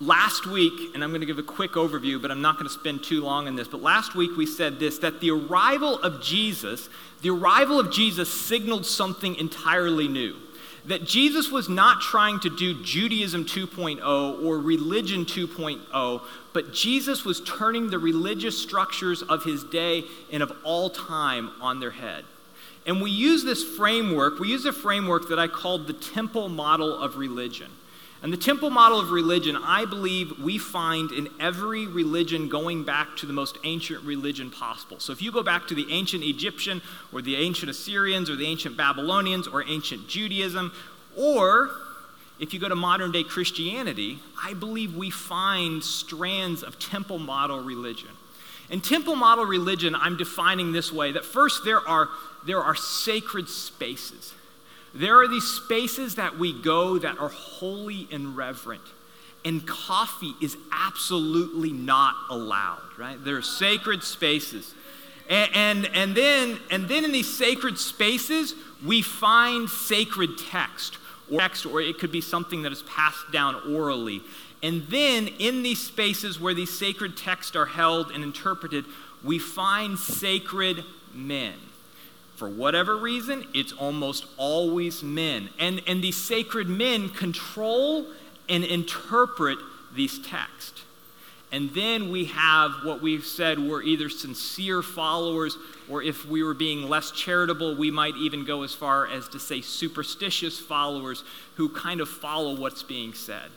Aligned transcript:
last 0.00 0.46
week, 0.46 0.94
and 0.94 1.02
I'm 1.02 1.10
going 1.10 1.20
to 1.20 1.26
give 1.26 1.38
a 1.38 1.42
quick 1.42 1.72
overview, 1.72 2.20
but 2.20 2.30
I'm 2.30 2.42
not 2.42 2.56
going 2.56 2.66
to 2.66 2.72
spend 2.72 3.02
too 3.02 3.22
long 3.22 3.48
on 3.48 3.56
this, 3.56 3.68
but 3.68 3.82
last 3.82 4.14
week 4.14 4.36
we 4.36 4.46
said 4.46 4.78
this 4.78 4.98
that 4.98 5.20
the 5.20 5.30
arrival 5.30 5.98
of 6.00 6.22
Jesus, 6.22 6.88
the 7.22 7.30
arrival 7.30 7.80
of 7.80 7.90
Jesus 7.90 8.32
signaled 8.32 8.86
something 8.86 9.34
entirely 9.36 10.08
new. 10.08 10.36
That 10.84 11.04
Jesus 11.04 11.50
was 11.50 11.68
not 11.68 12.00
trying 12.00 12.38
to 12.40 12.50
do 12.56 12.80
Judaism 12.84 13.44
2.0 13.44 14.44
or 14.44 14.60
religion 14.60 15.24
2.0, 15.24 16.22
but 16.52 16.72
Jesus 16.72 17.24
was 17.24 17.40
turning 17.40 17.90
the 17.90 17.98
religious 17.98 18.56
structures 18.56 19.22
of 19.22 19.42
his 19.42 19.64
day 19.64 20.04
and 20.30 20.44
of 20.44 20.52
all 20.62 20.88
time 20.88 21.50
on 21.60 21.80
their 21.80 21.90
head. 21.90 22.24
And 22.86 23.02
we 23.02 23.10
use 23.10 23.42
this 23.42 23.64
framework, 23.64 24.38
we 24.38 24.48
use 24.48 24.64
a 24.64 24.72
framework 24.72 25.28
that 25.30 25.40
I 25.40 25.48
called 25.48 25.88
the 25.88 25.92
temple 25.92 26.48
model 26.48 26.96
of 26.96 27.16
religion. 27.16 27.70
And 28.22 28.32
the 28.32 28.38
temple 28.38 28.70
model 28.70 28.98
of 28.98 29.10
religion, 29.10 29.56
I 29.62 29.84
believe 29.84 30.38
we 30.38 30.58
find 30.58 31.12
in 31.12 31.28
every 31.38 31.86
religion 31.86 32.48
going 32.48 32.82
back 32.82 33.16
to 33.18 33.26
the 33.26 33.32
most 33.32 33.58
ancient 33.64 34.02
religion 34.04 34.50
possible. 34.50 34.98
So 35.00 35.12
if 35.12 35.20
you 35.20 35.30
go 35.30 35.42
back 35.42 35.68
to 35.68 35.74
the 35.74 35.86
ancient 35.90 36.24
Egyptian 36.24 36.80
or 37.12 37.20
the 37.20 37.36
ancient 37.36 37.70
Assyrians 37.70 38.30
or 38.30 38.36
the 38.36 38.46
ancient 38.46 38.76
Babylonians 38.76 39.46
or 39.46 39.62
ancient 39.64 40.08
Judaism, 40.08 40.72
or 41.14 41.70
if 42.40 42.52
you 42.52 42.60
go 42.60 42.68
to 42.68 42.74
modern 42.74 43.12
day 43.12 43.22
Christianity, 43.22 44.18
I 44.42 44.54
believe 44.54 44.96
we 44.96 45.10
find 45.10 45.82
strands 45.82 46.62
of 46.62 46.78
temple 46.78 47.18
model 47.18 47.60
religion. 47.60 48.10
In 48.70 48.80
temple 48.80 49.14
model 49.14 49.44
religion, 49.44 49.94
I'm 49.94 50.16
defining 50.16 50.72
this 50.72 50.92
way 50.92 51.12
that 51.12 51.24
first 51.24 51.64
there 51.64 51.86
are, 51.86 52.08
there 52.44 52.62
are 52.62 52.74
sacred 52.74 53.48
spaces. 53.48 54.34
There 54.98 55.20
are 55.20 55.28
these 55.28 55.46
spaces 55.46 56.14
that 56.14 56.38
we 56.38 56.52
go 56.60 56.98
that 56.98 57.18
are 57.18 57.28
holy 57.28 58.08
and 58.10 58.36
reverent. 58.36 58.82
And 59.44 59.66
coffee 59.66 60.34
is 60.40 60.56
absolutely 60.72 61.70
not 61.70 62.14
allowed, 62.30 62.82
right? 62.98 63.22
There 63.22 63.36
are 63.36 63.42
sacred 63.42 64.02
spaces. 64.02 64.74
And, 65.28 65.50
and, 65.54 65.90
and, 65.94 66.16
then, 66.16 66.58
and 66.70 66.88
then 66.88 67.04
in 67.04 67.12
these 67.12 67.32
sacred 67.32 67.78
spaces, 67.78 68.54
we 68.84 69.02
find 69.02 69.68
sacred 69.68 70.38
text 70.38 70.98
or 71.30 71.40
text, 71.40 71.66
or 71.66 71.80
it 71.80 71.98
could 71.98 72.12
be 72.12 72.20
something 72.20 72.62
that 72.62 72.72
is 72.72 72.82
passed 72.82 73.30
down 73.32 73.54
orally. 73.74 74.22
And 74.62 74.86
then 74.88 75.28
in 75.38 75.62
these 75.62 75.80
spaces 75.80 76.40
where 76.40 76.54
these 76.54 76.76
sacred 76.76 77.16
texts 77.16 77.54
are 77.56 77.66
held 77.66 78.10
and 78.10 78.24
interpreted, 78.24 78.84
we 79.22 79.38
find 79.38 79.98
sacred 79.98 80.84
men. 81.12 81.54
For 82.36 82.48
whatever 82.48 82.96
reason, 82.96 83.46
it's 83.54 83.72
almost 83.72 84.26
always 84.36 85.02
men. 85.02 85.48
And, 85.58 85.82
and 85.86 86.04
these 86.04 86.16
sacred 86.16 86.68
men 86.68 87.08
control 87.08 88.06
and 88.48 88.62
interpret 88.62 89.58
these 89.94 90.18
texts. 90.18 90.82
And 91.52 91.70
then 91.74 92.10
we 92.10 92.26
have 92.26 92.72
what 92.84 93.00
we've 93.00 93.24
said 93.24 93.58
were 93.58 93.82
either 93.82 94.10
sincere 94.10 94.82
followers, 94.82 95.56
or 95.88 96.02
if 96.02 96.26
we 96.26 96.42
were 96.42 96.54
being 96.54 96.88
less 96.88 97.10
charitable, 97.12 97.76
we 97.76 97.90
might 97.90 98.16
even 98.16 98.44
go 98.44 98.62
as 98.62 98.74
far 98.74 99.06
as 99.06 99.28
to 99.28 99.38
say 99.38 99.60
superstitious 99.62 100.58
followers 100.58 101.24
who 101.54 101.68
kind 101.68 102.00
of 102.00 102.08
follow 102.08 102.56
what's 102.56 102.82
being 102.82 103.14
said. 103.14 103.50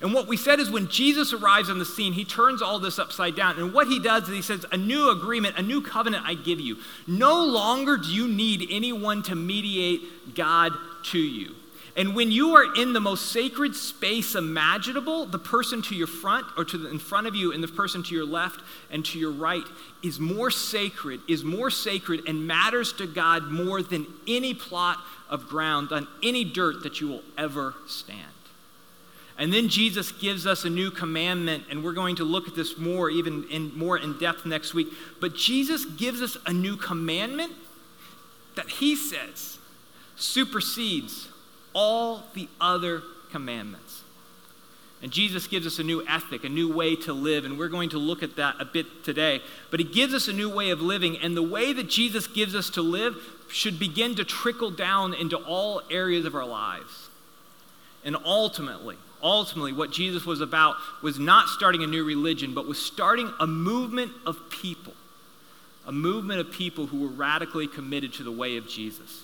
And 0.00 0.14
what 0.14 0.28
we 0.28 0.36
said 0.36 0.60
is 0.60 0.70
when 0.70 0.88
Jesus 0.88 1.32
arrives 1.32 1.68
on 1.68 1.78
the 1.78 1.84
scene, 1.84 2.12
he 2.12 2.24
turns 2.24 2.62
all 2.62 2.78
this 2.78 2.98
upside 2.98 3.34
down. 3.34 3.58
And 3.58 3.72
what 3.72 3.88
he 3.88 3.98
does 3.98 4.24
is 4.24 4.34
he 4.34 4.42
says, 4.42 4.64
A 4.70 4.76
new 4.76 5.10
agreement, 5.10 5.58
a 5.58 5.62
new 5.62 5.82
covenant 5.82 6.24
I 6.24 6.34
give 6.34 6.60
you. 6.60 6.78
No 7.06 7.44
longer 7.44 7.96
do 7.96 8.08
you 8.08 8.28
need 8.28 8.68
anyone 8.70 9.22
to 9.24 9.34
mediate 9.34 10.34
God 10.34 10.72
to 11.06 11.18
you. 11.18 11.54
And 11.96 12.14
when 12.14 12.30
you 12.30 12.54
are 12.54 12.76
in 12.76 12.92
the 12.92 13.00
most 13.00 13.32
sacred 13.32 13.74
space 13.74 14.36
imaginable, 14.36 15.26
the 15.26 15.38
person 15.38 15.82
to 15.82 15.96
your 15.96 16.06
front 16.06 16.46
or 16.56 16.64
to 16.64 16.78
the, 16.78 16.88
in 16.90 17.00
front 17.00 17.26
of 17.26 17.34
you 17.34 17.52
and 17.52 17.60
the 17.60 17.66
person 17.66 18.04
to 18.04 18.14
your 18.14 18.24
left 18.24 18.60
and 18.92 19.04
to 19.06 19.18
your 19.18 19.32
right 19.32 19.64
is 20.04 20.20
more 20.20 20.52
sacred, 20.52 21.20
is 21.26 21.42
more 21.42 21.70
sacred 21.70 22.28
and 22.28 22.46
matters 22.46 22.92
to 22.94 23.06
God 23.08 23.50
more 23.50 23.82
than 23.82 24.06
any 24.28 24.54
plot 24.54 24.98
of 25.28 25.48
ground, 25.48 25.90
on 25.90 26.06
any 26.22 26.44
dirt 26.44 26.84
that 26.84 27.00
you 27.00 27.08
will 27.08 27.24
ever 27.36 27.74
stand. 27.88 28.30
And 29.38 29.52
then 29.52 29.68
Jesus 29.68 30.10
gives 30.10 30.46
us 30.46 30.64
a 30.64 30.70
new 30.70 30.90
commandment, 30.90 31.64
and 31.70 31.84
we're 31.84 31.92
going 31.92 32.16
to 32.16 32.24
look 32.24 32.48
at 32.48 32.56
this 32.56 32.76
more, 32.76 33.08
even 33.08 33.44
in 33.50 33.76
more 33.78 33.96
in 33.96 34.18
depth 34.18 34.44
next 34.44 34.74
week. 34.74 34.88
But 35.20 35.36
Jesus 35.36 35.84
gives 35.84 36.20
us 36.20 36.36
a 36.44 36.52
new 36.52 36.76
commandment 36.76 37.52
that 38.56 38.68
he 38.68 38.96
says 38.96 39.58
supersedes 40.16 41.28
all 41.72 42.24
the 42.34 42.48
other 42.60 43.02
commandments. 43.30 44.02
And 45.00 45.12
Jesus 45.12 45.46
gives 45.46 45.64
us 45.64 45.78
a 45.78 45.84
new 45.84 46.04
ethic, 46.08 46.42
a 46.42 46.48
new 46.48 46.74
way 46.74 46.96
to 46.96 47.12
live, 47.12 47.44
and 47.44 47.56
we're 47.56 47.68
going 47.68 47.90
to 47.90 47.98
look 47.98 48.24
at 48.24 48.34
that 48.34 48.56
a 48.58 48.64
bit 48.64 49.04
today. 49.04 49.40
But 49.70 49.78
he 49.78 49.86
gives 49.86 50.12
us 50.12 50.26
a 50.26 50.32
new 50.32 50.52
way 50.52 50.70
of 50.70 50.82
living, 50.82 51.16
and 51.16 51.36
the 51.36 51.42
way 51.42 51.72
that 51.72 51.88
Jesus 51.88 52.26
gives 52.26 52.56
us 52.56 52.68
to 52.70 52.82
live 52.82 53.14
should 53.48 53.78
begin 53.78 54.16
to 54.16 54.24
trickle 54.24 54.72
down 54.72 55.14
into 55.14 55.36
all 55.36 55.82
areas 55.88 56.24
of 56.24 56.34
our 56.34 56.44
lives. 56.44 57.08
And 58.04 58.16
ultimately, 58.24 58.96
ultimately, 59.22 59.72
what 59.72 59.90
Jesus 59.90 60.24
was 60.24 60.40
about 60.40 60.76
was 61.02 61.18
not 61.18 61.48
starting 61.48 61.82
a 61.82 61.86
new 61.86 62.04
religion, 62.04 62.54
but 62.54 62.66
was 62.66 62.80
starting 62.80 63.32
a 63.40 63.46
movement 63.46 64.12
of 64.26 64.38
people. 64.50 64.94
A 65.86 65.92
movement 65.92 66.40
of 66.40 66.52
people 66.52 66.86
who 66.86 67.00
were 67.00 67.08
radically 67.08 67.66
committed 67.66 68.12
to 68.14 68.22
the 68.22 68.32
way 68.32 68.56
of 68.56 68.68
Jesus, 68.68 69.22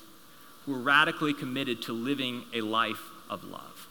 who 0.65 0.72
were 0.72 0.78
radically 0.78 1.34
committed 1.34 1.82
to 1.82 1.93
living 1.93 2.44
a 2.55 2.62
life 2.62 3.10
of 3.28 3.44
love. 3.44 3.88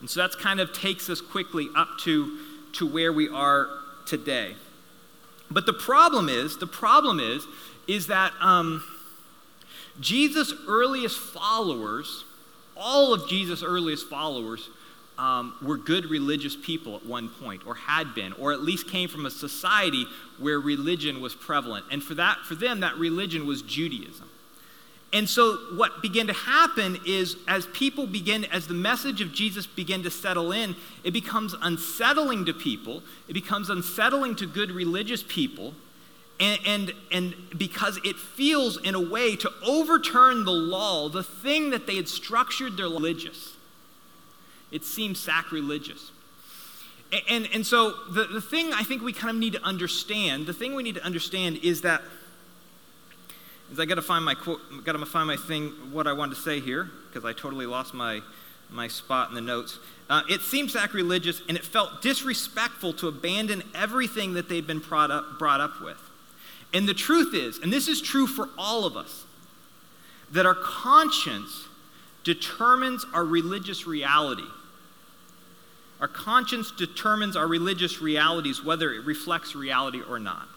And 0.00 0.08
so 0.08 0.20
that's 0.20 0.36
kind 0.36 0.60
of 0.60 0.72
takes 0.72 1.10
us 1.10 1.20
quickly 1.20 1.68
up 1.74 1.88
to, 2.00 2.38
to 2.74 2.86
where 2.86 3.12
we 3.12 3.28
are 3.28 3.68
today. 4.06 4.54
But 5.50 5.66
the 5.66 5.72
problem 5.72 6.28
is, 6.28 6.58
the 6.58 6.66
problem 6.66 7.18
is, 7.18 7.44
is 7.88 8.06
that 8.08 8.32
um, 8.40 8.84
Jesus' 9.98 10.52
earliest 10.68 11.18
followers, 11.18 12.24
all 12.76 13.12
of 13.12 13.28
Jesus' 13.28 13.62
earliest 13.62 14.08
followers, 14.08 14.68
um, 15.18 15.54
were 15.60 15.76
good 15.76 16.06
religious 16.06 16.56
people 16.56 16.94
at 16.94 17.04
one 17.04 17.28
point, 17.28 17.66
or 17.66 17.74
had 17.74 18.14
been, 18.14 18.32
or 18.34 18.52
at 18.52 18.62
least 18.62 18.88
came 18.88 19.08
from 19.08 19.26
a 19.26 19.30
society 19.30 20.06
where 20.38 20.60
religion 20.60 21.20
was 21.20 21.34
prevalent. 21.34 21.84
And 21.90 22.02
for 22.02 22.14
that, 22.14 22.38
for 22.44 22.54
them, 22.54 22.80
that 22.80 22.96
religion 22.96 23.46
was 23.46 23.62
Judaism. 23.62 24.30
And 25.12 25.28
so 25.28 25.56
what 25.74 26.02
began 26.02 26.26
to 26.26 26.34
happen 26.34 26.98
is 27.06 27.36
as 27.48 27.66
people 27.68 28.06
begin, 28.06 28.44
as 28.46 28.66
the 28.66 28.74
message 28.74 29.20
of 29.20 29.32
Jesus 29.32 29.66
began 29.66 30.02
to 30.02 30.10
settle 30.10 30.52
in, 30.52 30.76
it 31.02 31.12
becomes 31.12 31.54
unsettling 31.62 32.44
to 32.44 32.52
people. 32.52 33.02
It 33.26 33.32
becomes 33.32 33.70
unsettling 33.70 34.36
to 34.36 34.46
good 34.46 34.70
religious 34.70 35.24
people. 35.26 35.74
And, 36.38 36.60
and, 36.66 36.92
and 37.10 37.34
because 37.56 37.98
it 38.04 38.16
feels 38.16 38.76
in 38.76 38.94
a 38.94 39.00
way 39.00 39.34
to 39.36 39.50
overturn 39.66 40.44
the 40.44 40.52
law, 40.52 41.08
the 41.08 41.24
thing 41.24 41.70
that 41.70 41.86
they 41.86 41.96
had 41.96 42.06
structured 42.06 42.76
their 42.76 42.86
religious 42.86 43.56
it 44.70 44.84
seems 44.84 45.18
sacrilegious. 45.18 46.10
And, 47.28 47.48
and, 47.54 47.66
so 47.66 47.94
the, 48.10 48.24
the 48.24 48.40
thing 48.40 48.72
I 48.74 48.82
think 48.82 49.02
we 49.02 49.14
kind 49.14 49.30
of 49.30 49.36
need 49.36 49.54
to 49.54 49.62
understand, 49.62 50.46
the 50.46 50.52
thing 50.52 50.74
we 50.74 50.82
need 50.82 50.96
to 50.96 51.04
understand 51.04 51.58
is 51.62 51.80
that 51.80 52.02
is 53.72 53.80
I 53.80 53.86
got 53.86 53.96
to 53.96 54.02
find 54.02 54.24
my 54.24 54.34
quote, 54.34 54.60
got 54.84 54.92
to 54.92 55.06
find 55.06 55.26
my 55.26 55.36
thing, 55.36 55.70
what 55.92 56.06
I 56.06 56.12
wanted 56.12 56.36
to 56.36 56.40
say 56.40 56.60
here, 56.60 56.90
because 57.08 57.24
I 57.24 57.32
totally 57.32 57.66
lost 57.66 57.94
my, 57.94 58.20
my 58.70 58.88
spot 58.88 59.30
in 59.30 59.34
the 59.34 59.40
notes. 59.40 59.78
Uh, 60.08 60.22
it 60.28 60.40
seemed 60.40 60.70
sacrilegious 60.70 61.42
and 61.48 61.56
it 61.56 61.64
felt 61.64 62.02
disrespectful 62.02 62.94
to 62.94 63.08
abandon 63.08 63.62
everything 63.74 64.34
that 64.34 64.48
they'd 64.48 64.66
been 64.66 64.78
brought 64.78 65.10
up, 65.10 65.38
brought 65.38 65.60
up 65.60 65.80
with. 65.82 65.98
And 66.72 66.88
the 66.88 66.94
truth 66.94 67.34
is, 67.34 67.58
and 67.58 67.72
this 67.72 67.88
is 67.88 68.00
true 68.00 68.26
for 68.26 68.48
all 68.58 68.84
of 68.84 68.96
us, 68.96 69.24
that 70.32 70.44
our 70.44 70.54
conscience 70.54 71.64
determines 72.24 73.06
our 73.14 73.24
religious 73.24 73.86
reality. 73.86 74.44
Our 76.00 76.08
conscience 76.08 76.70
determines 76.70 77.36
our 77.36 77.46
religious 77.46 78.00
realities, 78.00 78.64
whether 78.64 78.92
it 78.92 79.04
reflects 79.04 79.54
reality 79.54 80.00
or 80.08 80.18
not. 80.18 80.48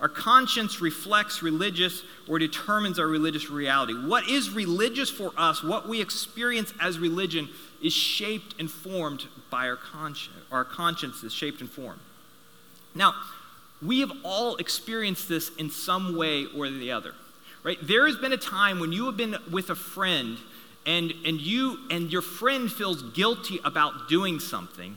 Our 0.00 0.08
conscience 0.08 0.80
reflects 0.80 1.42
religious 1.42 2.02
or 2.28 2.38
determines 2.38 2.98
our 2.98 3.06
religious 3.06 3.48
reality. 3.48 3.94
What 3.94 4.28
is 4.28 4.50
religious 4.50 5.08
for 5.10 5.32
us, 5.36 5.62
what 5.62 5.88
we 5.88 6.00
experience 6.00 6.72
as 6.80 6.98
religion, 6.98 7.48
is 7.82 7.92
shaped 7.92 8.54
and 8.58 8.70
formed 8.70 9.24
by 9.50 9.68
our 9.68 9.76
conscience. 9.76 10.36
Our 10.52 10.64
conscience 10.64 11.22
is 11.22 11.32
shaped 11.32 11.60
and 11.60 11.70
formed. 11.70 12.00
Now, 12.94 13.14
we 13.82 14.00
have 14.00 14.12
all 14.22 14.56
experienced 14.56 15.28
this 15.28 15.50
in 15.56 15.70
some 15.70 16.16
way 16.16 16.46
or 16.56 16.68
the 16.68 16.92
other, 16.92 17.14
right? 17.62 17.78
There 17.82 18.06
has 18.06 18.16
been 18.16 18.32
a 18.32 18.36
time 18.36 18.78
when 18.78 18.92
you 18.92 19.06
have 19.06 19.16
been 19.16 19.36
with 19.50 19.70
a 19.70 19.74
friend 19.74 20.38
and, 20.86 21.12
and 21.24 21.40
you 21.40 21.78
and 21.90 22.12
your 22.12 22.22
friend 22.22 22.70
feels 22.70 23.02
guilty 23.02 23.60
about 23.64 24.08
doing 24.08 24.40
something 24.40 24.96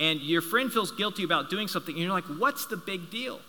and 0.00 0.20
your 0.20 0.42
friend 0.42 0.72
feels 0.72 0.90
guilty 0.92 1.24
about 1.24 1.50
doing 1.50 1.68
something 1.68 1.94
and 1.94 2.02
you're 2.02 2.12
like 2.12 2.24
what's 2.24 2.66
the 2.66 2.76
big 2.76 3.10
deal 3.10 3.40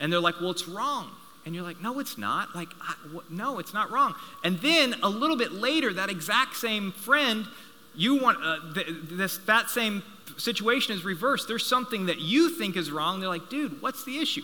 and 0.00 0.12
they're 0.12 0.20
like 0.20 0.40
well 0.40 0.50
it's 0.50 0.68
wrong 0.68 1.10
and 1.44 1.54
you're 1.54 1.64
like 1.64 1.80
no 1.80 1.98
it's 1.98 2.18
not 2.18 2.54
like 2.54 2.68
I, 2.80 2.94
w- 3.04 3.22
no 3.30 3.58
it's 3.58 3.74
not 3.74 3.90
wrong 3.90 4.14
and 4.44 4.58
then 4.60 4.94
a 5.02 5.08
little 5.08 5.36
bit 5.36 5.52
later 5.52 5.92
that 5.94 6.10
exact 6.10 6.56
same 6.56 6.92
friend 6.92 7.46
you 7.94 8.20
want 8.20 8.38
uh, 8.42 8.74
th- 8.74 8.88
this 9.10 9.38
that 9.38 9.70
same 9.70 10.02
situation 10.36 10.94
is 10.94 11.04
reversed. 11.04 11.48
There's 11.48 11.66
something 11.66 12.06
that 12.06 12.20
you 12.20 12.50
think 12.50 12.76
is 12.76 12.90
wrong. 12.90 13.20
They're 13.20 13.28
like, 13.28 13.48
dude, 13.48 13.80
what's 13.82 14.04
the 14.04 14.18
issue? 14.18 14.42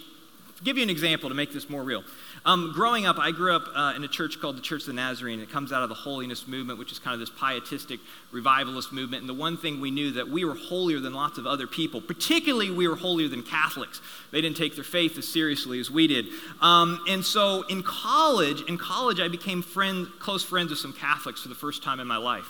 Give 0.64 0.76
you 0.76 0.84
an 0.84 0.90
example 0.90 1.28
to 1.28 1.34
make 1.34 1.52
this 1.52 1.68
more 1.68 1.82
real. 1.82 2.04
Um, 2.44 2.72
growing 2.72 3.04
up, 3.04 3.18
I 3.18 3.32
grew 3.32 3.54
up 3.54 3.64
uh, 3.74 3.94
in 3.96 4.04
a 4.04 4.08
church 4.08 4.40
called 4.40 4.56
the 4.56 4.62
Church 4.62 4.82
of 4.82 4.86
the 4.86 4.92
Nazarene. 4.92 5.40
It 5.40 5.50
comes 5.50 5.72
out 5.72 5.82
of 5.82 5.88
the 5.88 5.94
holiness 5.94 6.46
movement, 6.46 6.78
which 6.78 6.92
is 6.92 6.98
kind 7.00 7.14
of 7.14 7.20
this 7.20 7.30
pietistic 7.30 7.98
revivalist 8.30 8.92
movement. 8.92 9.22
And 9.22 9.28
the 9.28 9.34
one 9.34 9.56
thing 9.56 9.80
we 9.80 9.90
knew 9.90 10.12
that 10.12 10.28
we 10.28 10.44
were 10.44 10.54
holier 10.54 11.00
than 11.00 11.14
lots 11.14 11.38
of 11.38 11.46
other 11.46 11.66
people, 11.66 12.00
particularly 12.00 12.70
we 12.70 12.86
were 12.86 12.94
holier 12.94 13.28
than 13.28 13.42
Catholics. 13.42 14.00
They 14.30 14.40
didn't 14.40 14.56
take 14.56 14.74
their 14.76 14.84
faith 14.84 15.18
as 15.18 15.26
seriously 15.26 15.80
as 15.80 15.90
we 15.90 16.06
did. 16.06 16.26
Um, 16.60 17.00
and 17.08 17.24
so 17.24 17.62
in 17.62 17.82
college, 17.82 18.62
in 18.68 18.78
college, 18.78 19.18
I 19.18 19.28
became 19.28 19.62
friend, 19.62 20.06
close 20.20 20.44
friends 20.44 20.70
with 20.70 20.78
some 20.78 20.92
Catholics 20.92 21.42
for 21.42 21.48
the 21.48 21.54
first 21.56 21.82
time 21.82 21.98
in 21.98 22.06
my 22.06 22.18
life. 22.18 22.46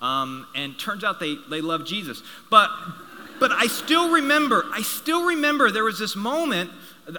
Um, 0.00 0.46
and 0.54 0.78
turns 0.78 1.04
out 1.04 1.20
they, 1.20 1.36
they 1.50 1.60
love 1.60 1.84
Jesus. 1.84 2.22
But, 2.48 2.70
but 3.38 3.52
I 3.52 3.66
still 3.66 4.12
remember, 4.12 4.64
I 4.72 4.80
still 4.80 5.26
remember 5.26 5.70
there 5.70 5.84
was 5.84 5.98
this 5.98 6.16
moment 6.16 6.70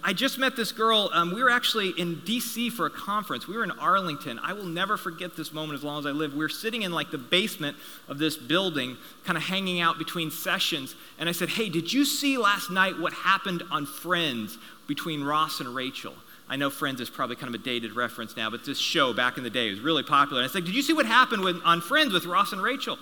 I 0.04 0.14
just 0.14 0.38
met 0.38 0.56
this 0.56 0.72
girl. 0.72 1.10
Um, 1.14 1.34
we 1.34 1.44
were 1.44 1.50
actually 1.50 1.90
in 1.90 2.18
DC 2.18 2.72
for 2.72 2.86
a 2.86 2.90
conference. 2.90 3.48
We 3.48 3.58
were 3.58 3.64
in 3.64 3.72
Arlington. 3.72 4.40
I 4.40 4.54
will 4.54 4.66
never 4.66 4.98
forget 4.98 5.36
this 5.36 5.52
moment 5.52 5.78
as 5.78 5.84
long 5.84 6.00
as 6.00 6.06
I 6.06 6.12
live. 6.12 6.34
We 6.34 6.40
were 6.40 6.50
sitting 6.50 6.84
in 6.84 6.92
like 6.92 7.12
the 7.12 7.18
basement 7.18 7.78
of 8.08 8.18
this 8.18 8.38
building, 8.38 8.98
kind 9.26 9.38
of 9.38 9.44
hanging 9.44 9.80
out 9.82 9.98
between 9.98 10.30
sessions. 10.30 10.96
And 11.20 11.28
I 11.28 11.32
said, 11.32 11.50
Hey, 11.50 11.70
did 11.70 11.92
you 11.92 12.06
see 12.06 12.38
last 12.38 12.70
night 12.70 13.00
what 13.00 13.14
happened 13.14 13.64
on 13.72 13.86
Friends 13.86 14.58
between 14.88 15.24
Ross 15.24 15.60
and 15.60 15.74
Rachel? 15.74 16.14
I 16.48 16.58
know 16.58 16.70
Friends 16.70 17.00
is 17.00 17.10
probably 17.10 17.38
kind 17.38 17.54
of 17.54 17.60
a 17.60 17.64
dated 17.64 17.94
reference 17.94 18.36
now, 18.36 18.50
but 18.50 18.66
this 18.66 18.78
show 18.78 19.14
back 19.14 19.38
in 19.38 19.44
the 19.44 19.50
day 19.50 19.70
was 19.70 19.80
really 19.80 20.04
popular. 20.04 20.42
And 20.42 20.50
I 20.50 20.54
said, 20.54 20.66
Did 20.66 20.76
you 20.76 20.82
see 20.82 20.94
what 20.94 21.06
happened 21.06 21.44
with, 21.44 21.62
on 21.64 21.82
Friends 21.82 22.14
with 22.14 22.26
Ross 22.26 22.52
and 22.52 22.62
Rachel? 22.62 23.00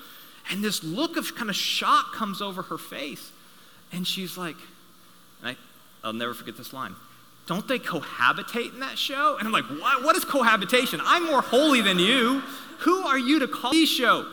And 0.51 0.63
this 0.63 0.83
look 0.83 1.17
of 1.17 1.35
kind 1.35 1.49
of 1.49 1.55
shock 1.55 2.13
comes 2.13 2.41
over 2.41 2.61
her 2.63 2.77
face. 2.77 3.31
And 3.91 4.07
she's 4.07 4.37
like, 4.37 4.55
and 5.41 5.49
I 5.49 5.57
I'll 6.03 6.13
never 6.13 6.33
forget 6.33 6.57
this 6.57 6.73
line. 6.73 6.95
Don't 7.47 7.67
they 7.67 7.79
cohabitate 7.79 8.73
in 8.73 8.79
that 8.81 8.97
show? 8.97 9.37
And 9.37 9.47
I'm 9.47 9.51
like, 9.51 9.65
what, 9.65 10.03
what 10.03 10.15
is 10.15 10.23
cohabitation? 10.23 11.01
I'm 11.03 11.25
more 11.25 11.41
holy 11.41 11.81
than 11.81 11.97
you. 11.97 12.43
Who 12.79 13.07
are 13.07 13.17
you 13.17 13.39
to 13.39 13.47
call 13.47 13.71
the 13.71 13.85
show? 13.85 14.25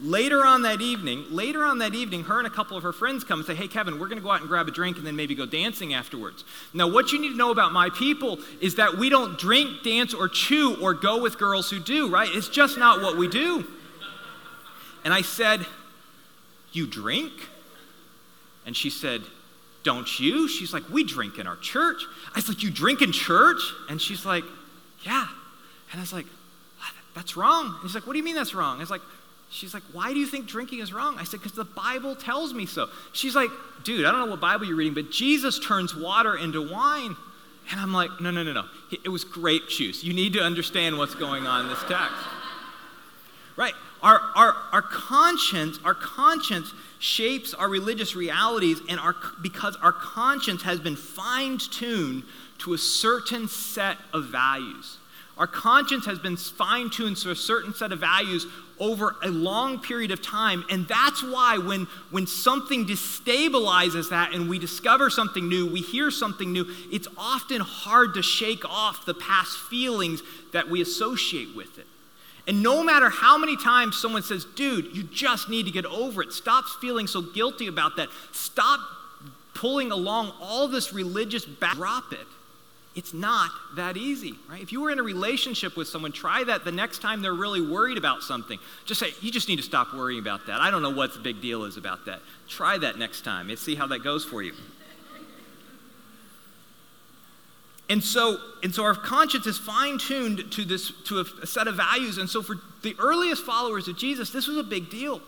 Later 0.00 0.44
on 0.44 0.62
that 0.62 0.80
evening, 0.80 1.26
later 1.30 1.62
on 1.62 1.78
that 1.78 1.94
evening, 1.94 2.24
her 2.24 2.38
and 2.38 2.46
a 2.46 2.50
couple 2.50 2.76
of 2.76 2.82
her 2.82 2.92
friends 2.92 3.22
come 3.22 3.40
and 3.40 3.46
say, 3.46 3.54
Hey, 3.54 3.68
Kevin, 3.68 4.00
we're 4.00 4.08
going 4.08 4.18
to 4.18 4.24
go 4.24 4.30
out 4.30 4.40
and 4.40 4.48
grab 4.48 4.66
a 4.66 4.70
drink 4.70 4.96
and 4.96 5.06
then 5.06 5.14
maybe 5.14 5.34
go 5.34 5.46
dancing 5.46 5.94
afterwards. 5.94 6.42
Now, 6.72 6.88
what 6.88 7.12
you 7.12 7.20
need 7.20 7.30
to 7.30 7.36
know 7.36 7.50
about 7.50 7.72
my 7.72 7.90
people 7.90 8.38
is 8.60 8.76
that 8.76 8.96
we 8.96 9.10
don't 9.10 9.38
drink, 9.38 9.84
dance, 9.84 10.12
or 10.14 10.26
chew 10.26 10.76
or 10.82 10.94
go 10.94 11.20
with 11.20 11.38
girls 11.38 11.70
who 11.70 11.78
do, 11.78 12.08
right? 12.08 12.28
It's 12.32 12.48
just 12.48 12.78
not 12.78 13.02
what 13.02 13.16
we 13.16 13.28
do. 13.28 13.64
And 15.04 15.12
I 15.12 15.22
said, 15.22 15.66
You 16.72 16.86
drink? 16.86 17.32
And 18.64 18.76
she 18.76 18.90
said, 18.90 19.22
don't 19.82 20.20
you? 20.20 20.48
She's 20.48 20.72
like, 20.72 20.88
We 20.90 21.04
drink 21.04 21.38
in 21.38 21.46
our 21.46 21.56
church. 21.56 22.02
I 22.34 22.38
was 22.38 22.48
like, 22.48 22.62
You 22.62 22.70
drink 22.70 23.02
in 23.02 23.12
church? 23.12 23.60
And 23.88 24.00
she's 24.00 24.24
like, 24.24 24.44
Yeah. 25.04 25.26
And 25.90 25.98
I 25.98 26.02
was 26.02 26.12
like, 26.12 26.26
That's 27.14 27.36
wrong. 27.36 27.66
And 27.66 27.82
he's 27.82 27.94
like, 27.94 28.06
What 28.06 28.12
do 28.12 28.18
you 28.18 28.24
mean 28.24 28.34
that's 28.34 28.54
wrong? 28.54 28.76
I 28.78 28.80
was 28.80 28.90
like, 28.90 29.02
She's 29.50 29.74
like, 29.74 29.82
Why 29.92 30.12
do 30.12 30.18
you 30.18 30.26
think 30.26 30.46
drinking 30.46 30.80
is 30.80 30.92
wrong? 30.92 31.16
I 31.18 31.24
said, 31.24 31.40
Because 31.40 31.52
the 31.52 31.64
Bible 31.64 32.14
tells 32.14 32.54
me 32.54 32.66
so. 32.66 32.88
She's 33.12 33.34
like, 33.34 33.50
Dude, 33.84 34.04
I 34.06 34.10
don't 34.10 34.20
know 34.20 34.30
what 34.30 34.40
Bible 34.40 34.66
you're 34.66 34.76
reading, 34.76 34.94
but 34.94 35.10
Jesus 35.10 35.58
turns 35.58 35.94
water 35.94 36.36
into 36.36 36.62
wine. 36.70 37.16
And 37.70 37.80
I'm 37.80 37.92
like, 37.92 38.10
No, 38.20 38.30
no, 38.30 38.42
no, 38.42 38.52
no. 38.52 38.64
It 39.04 39.08
was 39.08 39.24
grape 39.24 39.68
juice. 39.68 40.04
You 40.04 40.14
need 40.14 40.32
to 40.34 40.40
understand 40.40 40.96
what's 40.98 41.14
going 41.14 41.46
on 41.46 41.62
in 41.62 41.68
this 41.68 41.82
text. 41.88 42.14
Right? 43.56 43.74
Our, 44.02 44.20
our, 44.34 44.56
our 44.72 44.82
conscience, 44.82 45.78
our 45.84 45.94
conscience 45.94 46.72
shapes 46.98 47.54
our 47.54 47.68
religious 47.68 48.16
realities 48.16 48.80
and 48.88 48.98
our, 48.98 49.14
because 49.40 49.76
our 49.76 49.92
conscience 49.92 50.62
has 50.62 50.80
been 50.80 50.96
fine 50.96 51.58
tuned 51.58 52.24
to 52.58 52.74
a 52.74 52.78
certain 52.78 53.46
set 53.48 53.98
of 54.12 54.26
values. 54.26 54.98
Our 55.38 55.46
conscience 55.46 56.04
has 56.06 56.18
been 56.18 56.36
fine 56.36 56.90
tuned 56.90 57.16
to 57.18 57.30
a 57.30 57.36
certain 57.36 57.74
set 57.74 57.92
of 57.92 58.00
values 58.00 58.46
over 58.78 59.16
a 59.22 59.28
long 59.28 59.78
period 59.78 60.10
of 60.10 60.20
time. 60.20 60.64
And 60.68 60.86
that's 60.88 61.22
why 61.22 61.58
when, 61.58 61.86
when 62.10 62.26
something 62.26 62.86
destabilizes 62.86 64.10
that 64.10 64.34
and 64.34 64.48
we 64.48 64.58
discover 64.58 65.10
something 65.10 65.48
new, 65.48 65.70
we 65.70 65.80
hear 65.80 66.10
something 66.10 66.52
new, 66.52 66.66
it's 66.90 67.08
often 67.16 67.60
hard 67.60 68.14
to 68.14 68.22
shake 68.22 68.64
off 68.64 69.06
the 69.06 69.14
past 69.14 69.56
feelings 69.56 70.22
that 70.52 70.68
we 70.68 70.82
associate 70.82 71.54
with 71.54 71.78
it. 71.78 71.86
And 72.46 72.62
no 72.62 72.82
matter 72.82 73.08
how 73.08 73.38
many 73.38 73.56
times 73.56 73.96
someone 73.96 74.22
says, 74.22 74.44
dude, 74.44 74.96
you 74.96 75.04
just 75.04 75.48
need 75.48 75.66
to 75.66 75.72
get 75.72 75.86
over 75.86 76.22
it, 76.22 76.32
stop 76.32 76.64
feeling 76.80 77.06
so 77.06 77.22
guilty 77.22 77.68
about 77.68 77.96
that, 77.96 78.08
stop 78.32 78.80
pulling 79.54 79.92
along 79.92 80.32
all 80.40 80.66
this 80.66 80.92
religious 80.92 81.44
back, 81.44 81.76
drop 81.76 82.12
it. 82.12 82.26
It's 82.94 83.14
not 83.14 83.50
that 83.76 83.96
easy, 83.96 84.34
right? 84.50 84.60
If 84.60 84.70
you 84.70 84.82
were 84.82 84.90
in 84.90 84.98
a 84.98 85.02
relationship 85.02 85.76
with 85.76 85.88
someone, 85.88 86.12
try 86.12 86.44
that 86.44 86.64
the 86.64 86.72
next 86.72 87.00
time 87.00 87.22
they're 87.22 87.32
really 87.32 87.60
worried 87.60 87.96
about 87.96 88.22
something. 88.22 88.58
Just 88.84 89.00
say, 89.00 89.14
you 89.22 89.30
just 89.30 89.48
need 89.48 89.56
to 89.56 89.62
stop 89.62 89.94
worrying 89.94 90.20
about 90.20 90.46
that. 90.48 90.60
I 90.60 90.70
don't 90.70 90.82
know 90.82 90.90
what 90.90 91.14
the 91.14 91.20
big 91.20 91.40
deal 91.40 91.64
is 91.64 91.78
about 91.78 92.04
that. 92.06 92.20
Try 92.48 92.76
that 92.78 92.98
next 92.98 93.22
time 93.22 93.48
and 93.48 93.58
see 93.58 93.76
how 93.76 93.86
that 93.86 94.02
goes 94.02 94.24
for 94.24 94.42
you. 94.42 94.52
And 97.88 98.02
so, 98.02 98.38
and 98.62 98.74
so 98.74 98.84
our 98.84 98.94
conscience 98.94 99.46
is 99.46 99.58
fine-tuned 99.58 100.52
to 100.52 100.64
this 100.64 100.92
to 101.04 101.18
a, 101.18 101.24
a 101.42 101.46
set 101.46 101.66
of 101.68 101.76
values. 101.76 102.18
And 102.18 102.30
so 102.30 102.42
for 102.42 102.56
the 102.82 102.96
earliest 102.98 103.44
followers 103.44 103.88
of 103.88 103.98
Jesus, 103.98 104.30
this 104.30 104.46
was 104.46 104.56
a 104.56 104.62
big 104.62 104.88
deal. 104.88 105.20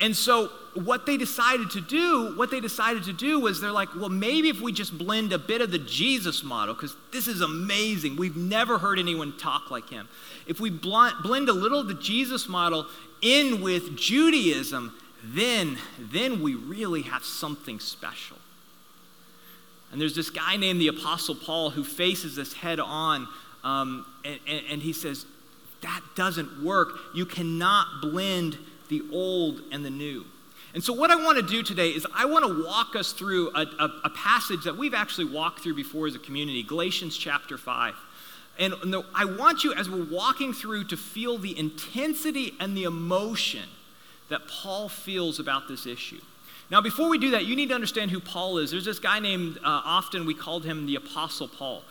And 0.00 0.16
so 0.16 0.48
what 0.74 1.06
they 1.06 1.16
decided 1.16 1.70
to 1.72 1.80
do, 1.80 2.34
what 2.36 2.50
they 2.50 2.60
decided 2.60 3.04
to 3.04 3.12
do 3.12 3.38
was 3.38 3.60
they're 3.60 3.70
like, 3.70 3.94
well, 3.94 4.08
maybe 4.08 4.48
if 4.48 4.60
we 4.60 4.72
just 4.72 4.96
blend 4.98 5.32
a 5.32 5.38
bit 5.38 5.60
of 5.60 5.70
the 5.70 5.78
Jesus 5.78 6.42
model, 6.42 6.74
because 6.74 6.96
this 7.12 7.28
is 7.28 7.40
amazing. 7.40 8.16
We've 8.16 8.36
never 8.36 8.78
heard 8.78 8.98
anyone 8.98 9.36
talk 9.36 9.70
like 9.70 9.90
him. 9.90 10.08
If 10.46 10.58
we 10.58 10.70
blend 10.70 11.48
a 11.48 11.52
little 11.52 11.78
of 11.78 11.88
the 11.88 11.94
Jesus 11.94 12.48
model 12.48 12.86
in 13.20 13.60
with 13.60 13.96
Judaism, 13.96 14.92
then, 15.22 15.78
then 15.98 16.42
we 16.42 16.54
really 16.54 17.02
have 17.02 17.22
something 17.22 17.78
special. 17.78 18.38
And 19.92 20.00
there's 20.00 20.16
this 20.16 20.30
guy 20.30 20.56
named 20.56 20.80
the 20.80 20.88
Apostle 20.88 21.34
Paul 21.34 21.70
who 21.70 21.84
faces 21.84 22.34
this 22.34 22.54
head 22.54 22.80
on, 22.80 23.28
um, 23.62 24.06
and, 24.24 24.40
and, 24.48 24.62
and 24.70 24.82
he 24.82 24.92
says, 24.92 25.26
That 25.82 26.00
doesn't 26.16 26.64
work. 26.64 26.98
You 27.14 27.26
cannot 27.26 28.00
blend 28.00 28.58
the 28.88 29.02
old 29.12 29.60
and 29.70 29.84
the 29.84 29.90
new. 29.90 30.24
And 30.74 30.82
so, 30.82 30.94
what 30.94 31.10
I 31.10 31.16
want 31.16 31.36
to 31.36 31.46
do 31.46 31.62
today 31.62 31.90
is 31.90 32.06
I 32.14 32.24
want 32.24 32.46
to 32.46 32.64
walk 32.64 32.96
us 32.96 33.12
through 33.12 33.50
a, 33.54 33.66
a, 33.78 34.00
a, 34.04 34.10
passage 34.10 34.64
that 34.64 34.76
we've 34.76 34.94
actually 34.94 35.26
walked 35.26 35.60
through 35.60 35.74
before 35.74 36.06
as 36.06 36.14
a 36.14 36.18
community, 36.18 36.62
Galatians 36.62 37.16
chapter 37.16 37.58
5. 37.58 37.94
And 38.58 38.74
I 39.14 39.24
want 39.24 39.64
you, 39.64 39.74
as 39.74 39.88
we're 39.88 40.04
walking 40.04 40.52
through, 40.52 40.84
to 40.84 40.96
feel 40.96 41.38
the 41.38 41.58
intensity 41.58 42.54
and 42.60 42.76
the 42.76 42.84
emotion 42.84 43.68
that 44.28 44.46
Paul 44.46 44.88
feels 44.88 45.38
about 45.38 45.68
this 45.68 45.86
issue. 45.86 46.20
Now, 46.72 46.80
before 46.80 47.10
we 47.10 47.18
do 47.18 47.32
that, 47.32 47.44
you 47.44 47.54
need 47.54 47.68
to 47.68 47.74
understand 47.74 48.10
who 48.10 48.18
Paul 48.18 48.56
is. 48.56 48.70
There's 48.70 48.86
this 48.86 48.98
guy 48.98 49.20
named, 49.20 49.58
uh, 49.58 49.60
often 49.84 50.24
we 50.24 50.32
called 50.32 50.64
him 50.64 50.86
the 50.86 50.94
Apostle 50.94 51.46
Paul. 51.46 51.82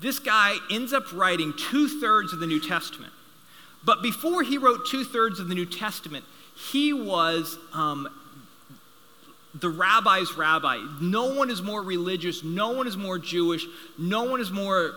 This 0.00 0.18
guy 0.18 0.56
ends 0.70 0.94
up 0.94 1.12
writing 1.12 1.52
two 1.70 1.86
thirds 1.86 2.32
of 2.32 2.40
the 2.40 2.46
New 2.46 2.58
Testament. 2.58 3.12
But 3.84 4.02
before 4.02 4.42
he 4.42 4.56
wrote 4.56 4.86
two 4.88 5.04
thirds 5.04 5.38
of 5.38 5.48
the 5.48 5.54
New 5.54 5.66
Testament, 5.66 6.24
he 6.70 6.94
was 6.94 7.58
um, 7.74 8.08
the 9.54 9.68
rabbi's 9.68 10.34
rabbi. 10.34 10.78
No 10.98 11.34
one 11.34 11.50
is 11.50 11.60
more 11.60 11.82
religious, 11.82 12.42
no 12.42 12.70
one 12.70 12.86
is 12.86 12.96
more 12.96 13.18
Jewish, 13.18 13.66
no 13.98 14.24
one 14.24 14.40
is 14.40 14.50
more 14.50 14.94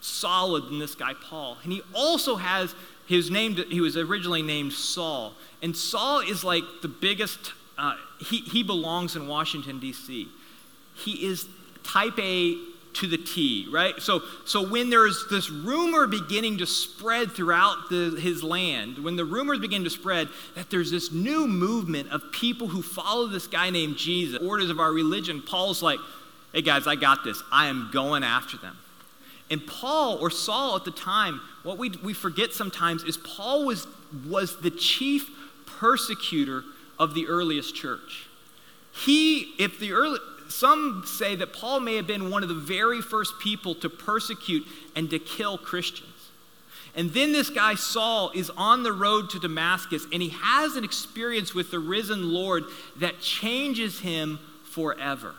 solid 0.00 0.66
than 0.66 0.78
this 0.78 0.94
guy, 0.94 1.14
Paul. 1.28 1.58
And 1.64 1.72
he 1.72 1.82
also 1.92 2.36
has 2.36 2.72
his 3.08 3.32
name, 3.32 3.56
he 3.56 3.80
was 3.80 3.96
originally 3.96 4.42
named 4.42 4.74
Saul. 4.74 5.32
And 5.60 5.76
Saul 5.76 6.20
is 6.20 6.44
like 6.44 6.62
the 6.82 6.88
biggest 6.88 7.52
uh, 7.76 7.96
he, 8.18 8.38
he 8.40 8.62
belongs 8.62 9.16
in 9.16 9.28
Washington, 9.28 9.78
D.C. 9.78 10.28
He 10.94 11.26
is 11.26 11.46
type 11.82 12.18
A 12.18 12.56
to 12.94 13.06
the 13.06 13.18
T, 13.18 13.68
right? 13.70 14.00
So, 14.00 14.22
so 14.46 14.66
when 14.66 14.88
there's 14.88 15.26
this 15.30 15.50
rumor 15.50 16.06
beginning 16.06 16.58
to 16.58 16.66
spread 16.66 17.30
throughout 17.30 17.90
the, 17.90 18.18
his 18.18 18.42
land, 18.42 18.98
when 18.98 19.16
the 19.16 19.24
rumors 19.24 19.58
begin 19.58 19.84
to 19.84 19.90
spread 19.90 20.28
that 20.54 20.70
there's 20.70 20.90
this 20.90 21.12
new 21.12 21.46
movement 21.46 22.10
of 22.10 22.22
people 22.32 22.68
who 22.68 22.80
follow 22.80 23.26
this 23.26 23.46
guy 23.46 23.68
named 23.68 23.98
Jesus, 23.98 24.40
orders 24.42 24.70
of 24.70 24.80
our 24.80 24.92
religion, 24.92 25.42
Paul's 25.42 25.82
like, 25.82 25.98
hey 26.54 26.62
guys, 26.62 26.86
I 26.86 26.96
got 26.96 27.22
this. 27.22 27.42
I 27.52 27.66
am 27.66 27.90
going 27.92 28.24
after 28.24 28.56
them. 28.56 28.78
And 29.50 29.64
Paul 29.66 30.16
or 30.18 30.30
Saul 30.30 30.74
at 30.76 30.84
the 30.84 30.90
time, 30.90 31.42
what 31.64 31.76
we, 31.76 31.90
we 32.02 32.14
forget 32.14 32.54
sometimes 32.54 33.04
is 33.04 33.18
Paul 33.18 33.66
was, 33.66 33.86
was 34.26 34.58
the 34.60 34.70
chief 34.70 35.28
persecutor 35.66 36.64
of 36.98 37.14
the 37.14 37.26
earliest 37.26 37.74
church. 37.74 38.26
He, 38.92 39.54
if 39.58 39.78
the 39.78 39.92
early, 39.92 40.18
some 40.48 41.04
say 41.06 41.36
that 41.36 41.52
Paul 41.52 41.80
may 41.80 41.96
have 41.96 42.06
been 42.06 42.30
one 42.30 42.42
of 42.42 42.48
the 42.48 42.54
very 42.54 43.02
first 43.02 43.38
people 43.40 43.74
to 43.76 43.88
persecute 43.88 44.66
and 44.94 45.10
to 45.10 45.18
kill 45.18 45.58
Christians. 45.58 46.10
And 46.94 47.12
then 47.12 47.32
this 47.32 47.50
guy, 47.50 47.74
Saul, 47.74 48.30
is 48.34 48.50
on 48.56 48.82
the 48.82 48.92
road 48.92 49.28
to 49.30 49.38
Damascus 49.38 50.06
and 50.12 50.22
he 50.22 50.30
has 50.30 50.76
an 50.76 50.84
experience 50.84 51.54
with 51.54 51.70
the 51.70 51.78
risen 51.78 52.32
Lord 52.32 52.64
that 52.96 53.20
changes 53.20 54.00
him 54.00 54.38
forever. 54.64 55.34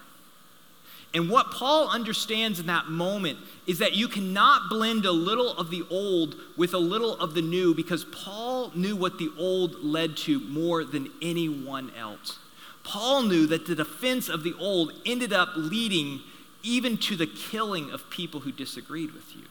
And 1.18 1.32
what 1.32 1.50
Paul 1.50 1.90
understands 1.90 2.60
in 2.60 2.68
that 2.68 2.90
moment 2.90 3.40
is 3.66 3.80
that 3.80 3.96
you 3.96 4.08
cannot 4.08 4.70
blend 4.70 5.04
a 5.04 5.12
little 5.12 5.58
of 5.58 5.72
the 5.72 5.84
old 5.90 6.36
with 6.56 6.76
a 6.76 6.78
little 6.78 7.20
of 7.20 7.34
the 7.34 7.42
new 7.42 7.74
because 7.74 8.06
Paul 8.06 8.72
knew 8.76 8.96
what 8.96 9.18
the 9.18 9.32
old 9.36 9.84
led 9.84 10.16
to 10.18 10.40
more 10.42 10.84
than 10.84 11.10
anyone 11.20 11.92
else. 11.98 12.38
Paul 12.84 13.24
knew 13.24 13.48
that 13.48 13.66
the 13.66 13.74
defense 13.74 14.30
of 14.30 14.44
the 14.44 14.54
old 14.60 14.94
ended 15.08 15.34
up 15.34 15.50
leading 15.56 16.22
even 16.62 16.98
to 16.98 17.16
the 17.16 17.26
killing 17.26 17.90
of 17.90 18.08
people 18.12 18.42
who 18.42 18.52
disagreed 18.52 19.12
with 19.12 19.36
you. 19.36 19.46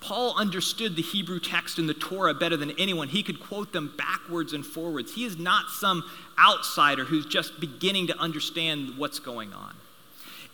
Paul 0.00 0.34
understood 0.36 0.96
the 0.96 1.02
Hebrew 1.02 1.38
text 1.38 1.78
and 1.78 1.88
the 1.88 1.94
Torah 1.94 2.32
better 2.32 2.56
than 2.56 2.72
anyone. 2.78 3.08
He 3.08 3.22
could 3.22 3.38
quote 3.38 3.72
them 3.72 3.92
backwards 3.98 4.54
and 4.54 4.64
forwards. 4.64 5.14
He 5.14 5.24
is 5.24 5.38
not 5.38 5.68
some 5.68 6.04
outsider 6.38 7.04
who's 7.04 7.26
just 7.26 7.60
beginning 7.60 8.06
to 8.06 8.18
understand 8.18 8.96
what's 8.96 9.18
going 9.18 9.52
on. 9.52 9.74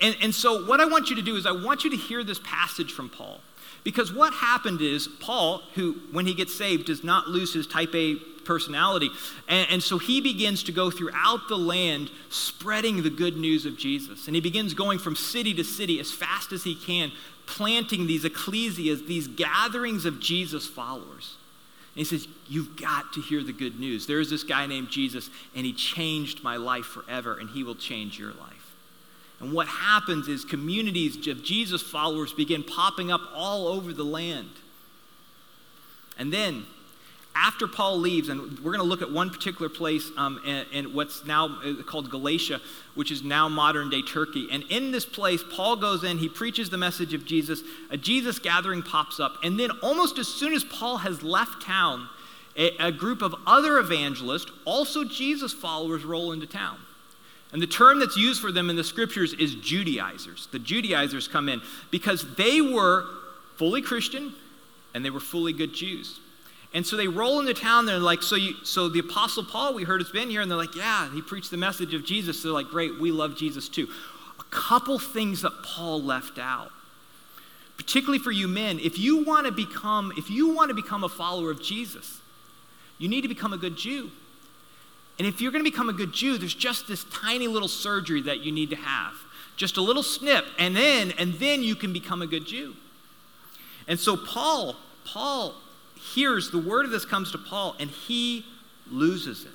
And, 0.00 0.16
and 0.20 0.34
so, 0.34 0.66
what 0.66 0.80
I 0.80 0.84
want 0.84 1.10
you 1.10 1.16
to 1.16 1.22
do 1.22 1.36
is, 1.36 1.46
I 1.46 1.52
want 1.52 1.84
you 1.84 1.90
to 1.90 1.96
hear 1.96 2.22
this 2.24 2.40
passage 2.40 2.92
from 2.92 3.08
Paul. 3.08 3.40
Because 3.84 4.12
what 4.12 4.34
happened 4.34 4.80
is, 4.80 5.06
Paul, 5.06 5.62
who, 5.74 5.94
when 6.10 6.26
he 6.26 6.34
gets 6.34 6.52
saved, 6.54 6.86
does 6.86 7.04
not 7.04 7.28
lose 7.28 7.54
his 7.54 7.66
type 7.66 7.94
A 7.94 8.16
personality. 8.44 9.10
And, 9.48 9.68
and, 9.70 9.82
so 9.82 9.98
he 9.98 10.20
begins 10.20 10.62
to 10.64 10.72
go 10.72 10.90
throughout 10.90 11.48
the 11.48 11.56
land 11.56 12.10
spreading 12.30 13.02
the 13.02 13.10
good 13.10 13.36
news 13.36 13.66
of 13.66 13.76
Jesus. 13.78 14.26
And 14.26 14.34
he 14.34 14.40
begins 14.40 14.74
going 14.74 14.98
from 14.98 15.16
city 15.16 15.54
to 15.54 15.64
city 15.64 16.00
as 16.00 16.12
fast 16.12 16.52
as 16.52 16.64
he 16.64 16.74
can, 16.74 17.12
planting 17.46 18.06
these 18.06 18.24
ecclesias, 18.24 19.06
these 19.06 19.28
gatherings 19.28 20.04
of 20.04 20.20
Jesus 20.20 20.66
followers. 20.66 21.36
And 21.94 22.00
he 22.00 22.04
says, 22.04 22.28
You've 22.48 22.76
got 22.76 23.12
to 23.14 23.20
hear 23.20 23.42
the 23.42 23.52
good 23.52 23.80
news. 23.80 24.06
There 24.06 24.20
is 24.20 24.28
this 24.28 24.42
guy 24.42 24.66
named 24.66 24.90
Jesus, 24.90 25.30
and 25.54 25.64
he 25.64 25.72
changed 25.72 26.44
my 26.44 26.56
life 26.56 26.84
forever, 26.84 27.38
and 27.38 27.48
he 27.50 27.62
will 27.62 27.74
change 27.74 28.18
your 28.18 28.32
life. 28.32 28.74
And 29.40 29.52
what 29.52 29.68
happens 29.68 30.28
is 30.28 30.44
communities 30.44 31.26
of 31.26 31.42
Jesus 31.42 31.82
followers 31.82 32.32
begin 32.32 32.62
popping 32.62 33.10
up 33.10 33.20
all 33.34 33.68
over 33.68 33.92
the 33.92 34.04
land. 34.04 34.50
And 36.18 36.32
then 36.32 36.66
after 37.36 37.68
Paul 37.68 37.98
leaves, 37.98 38.30
and 38.30 38.58
we're 38.60 38.72
going 38.72 38.78
to 38.78 38.88
look 38.88 39.02
at 39.02 39.10
one 39.10 39.28
particular 39.30 39.68
place 39.68 40.10
um, 40.16 40.40
in, 40.46 40.66
in, 40.72 40.94
what's 40.94 41.26
now 41.26 41.58
uh, 41.62 41.82
called 41.82 42.10
Galatia, 42.10 42.60
which 42.94 43.10
is 43.10 43.22
now 43.22 43.48
modern 43.48 43.90
day 43.90 44.00
Turkey. 44.00 44.48
And 44.50 44.64
in 44.70 44.90
this 44.90 45.04
place, 45.04 45.44
Paul 45.52 45.76
goes 45.76 46.02
in, 46.02 46.18
he 46.18 46.28
preaches 46.28 46.70
the 46.70 46.78
message 46.78 47.12
of 47.12 47.26
Jesus, 47.26 47.62
a 47.90 47.96
Jesus 47.96 48.38
gathering 48.38 48.82
pops 48.82 49.20
up. 49.20 49.36
And 49.44 49.60
then, 49.60 49.70
almost 49.82 50.18
as 50.18 50.28
soon 50.28 50.54
as 50.54 50.64
Paul 50.64 50.96
has 50.98 51.22
left 51.22 51.62
town, 51.62 52.08
a, 52.56 52.70
a 52.78 52.90
group 52.90 53.20
of 53.20 53.34
other 53.46 53.78
evangelists, 53.78 54.50
also 54.64 55.04
Jesus 55.04 55.52
followers, 55.52 56.04
roll 56.04 56.32
into 56.32 56.46
town. 56.46 56.78
And 57.52 57.62
the 57.62 57.66
term 57.66 58.00
that's 58.00 58.16
used 58.16 58.40
for 58.40 58.50
them 58.50 58.70
in 58.70 58.76
the 58.76 58.84
scriptures 58.84 59.34
is 59.34 59.54
Judaizers. 59.56 60.48
The 60.52 60.58
Judaizers 60.58 61.28
come 61.28 61.48
in 61.48 61.60
because 61.90 62.34
they 62.36 62.60
were 62.60 63.04
fully 63.56 63.82
Christian 63.82 64.32
and 64.94 65.04
they 65.04 65.10
were 65.10 65.20
fully 65.20 65.52
good 65.52 65.72
Jews. 65.72 66.18
And 66.76 66.86
so 66.86 66.94
they 66.94 67.08
roll 67.08 67.40
into 67.40 67.54
town. 67.54 67.86
They're 67.86 67.98
like, 67.98 68.22
so, 68.22 68.36
you, 68.36 68.52
so 68.62 68.90
the 68.90 68.98
Apostle 68.98 69.42
Paul, 69.42 69.72
we 69.72 69.84
heard, 69.84 70.02
has 70.02 70.10
been 70.10 70.28
here. 70.28 70.42
And 70.42 70.50
they're 70.50 70.58
like, 70.58 70.76
yeah, 70.76 71.10
he 71.10 71.22
preached 71.22 71.50
the 71.50 71.56
message 71.56 71.94
of 71.94 72.04
Jesus. 72.04 72.42
So 72.42 72.48
they're 72.48 72.54
like, 72.54 72.68
great, 72.68 73.00
we 73.00 73.10
love 73.10 73.34
Jesus 73.34 73.66
too. 73.70 73.88
A 74.38 74.44
couple 74.50 74.98
things 74.98 75.40
that 75.40 75.62
Paul 75.62 76.02
left 76.02 76.38
out, 76.38 76.70
particularly 77.78 78.18
for 78.18 78.30
you 78.30 78.46
men, 78.46 78.78
if 78.78 78.98
you 78.98 79.24
want 79.24 79.46
to 79.46 79.52
become, 79.52 80.12
if 80.18 80.28
you 80.28 80.50
want 80.54 80.68
to 80.68 80.74
become 80.74 81.02
a 81.02 81.08
follower 81.08 81.50
of 81.50 81.62
Jesus, 81.62 82.20
you 82.98 83.08
need 83.08 83.22
to 83.22 83.28
become 83.28 83.54
a 83.54 83.58
good 83.58 83.78
Jew. 83.78 84.10
And 85.18 85.26
if 85.26 85.40
you're 85.40 85.52
going 85.52 85.64
to 85.64 85.70
become 85.70 85.88
a 85.88 85.94
good 85.94 86.12
Jew, 86.12 86.36
there's 86.36 86.54
just 86.54 86.88
this 86.88 87.04
tiny 87.04 87.48
little 87.48 87.68
surgery 87.68 88.20
that 88.20 88.40
you 88.40 88.52
need 88.52 88.68
to 88.68 88.76
have. 88.76 89.14
Just 89.56 89.78
a 89.78 89.80
little 89.80 90.02
snip, 90.02 90.44
and 90.58 90.76
then, 90.76 91.12
and 91.12 91.32
then 91.34 91.62
you 91.62 91.74
can 91.74 91.94
become 91.94 92.20
a 92.20 92.26
good 92.26 92.46
Jew. 92.46 92.76
And 93.88 93.98
so 93.98 94.14
Paul, 94.14 94.76
Paul 95.06 95.54
hears 96.14 96.50
the 96.50 96.58
word 96.58 96.84
of 96.84 96.90
this 96.90 97.04
comes 97.04 97.32
to 97.32 97.38
Paul 97.38 97.76
and 97.78 97.90
he 97.90 98.44
loses 98.90 99.44
it. 99.44 99.50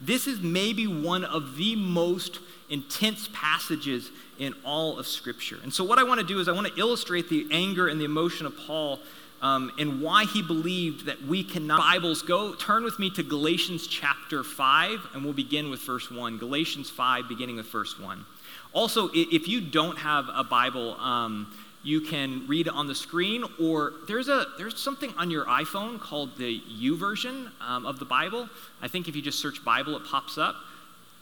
This 0.00 0.26
is 0.26 0.40
maybe 0.40 0.86
one 0.86 1.24
of 1.24 1.56
the 1.56 1.76
most 1.76 2.38
intense 2.70 3.28
passages 3.32 4.10
in 4.38 4.54
all 4.64 4.98
of 4.98 5.06
Scripture. 5.06 5.58
And 5.62 5.72
so, 5.72 5.84
what 5.84 5.98
I 5.98 6.04
want 6.04 6.20
to 6.20 6.26
do 6.26 6.40
is, 6.40 6.48
I 6.48 6.52
want 6.52 6.68
to 6.68 6.80
illustrate 6.80 7.28
the 7.28 7.46
anger 7.50 7.88
and 7.88 8.00
the 8.00 8.06
emotion 8.06 8.46
of 8.46 8.56
Paul 8.56 9.00
um, 9.42 9.72
and 9.78 10.00
why 10.00 10.24
he 10.24 10.42
believed 10.42 11.06
that 11.06 11.22
we 11.22 11.44
cannot. 11.44 11.80
Bibles, 11.80 12.22
go 12.22 12.54
turn 12.54 12.84
with 12.84 12.98
me 12.98 13.10
to 13.10 13.22
Galatians 13.22 13.86
chapter 13.86 14.42
5, 14.42 15.08
and 15.14 15.24
we'll 15.24 15.32
begin 15.32 15.70
with 15.70 15.80
verse 15.80 16.10
1. 16.10 16.38
Galatians 16.38 16.88
5, 16.90 17.28
beginning 17.28 17.56
with 17.56 17.66
verse 17.66 17.98
1. 17.98 18.24
Also, 18.72 19.10
if 19.12 19.48
you 19.48 19.60
don't 19.60 19.98
have 19.98 20.26
a 20.32 20.44
Bible, 20.44 20.94
um, 21.00 21.52
you 21.82 22.00
can 22.00 22.46
read 22.46 22.66
it 22.66 22.74
on 22.74 22.86
the 22.86 22.94
screen, 22.94 23.44
or 23.58 23.94
there's, 24.06 24.28
a, 24.28 24.46
there's 24.58 24.78
something 24.78 25.12
on 25.16 25.30
your 25.30 25.46
iPhone 25.46 25.98
called 25.98 26.36
the 26.36 26.60
YouVersion 26.60 27.50
um, 27.60 27.86
of 27.86 27.98
the 27.98 28.04
Bible. 28.04 28.48
I 28.82 28.88
think 28.88 29.08
if 29.08 29.16
you 29.16 29.22
just 29.22 29.40
search 29.40 29.64
Bible, 29.64 29.96
it 29.96 30.04
pops 30.04 30.36
up. 30.36 30.56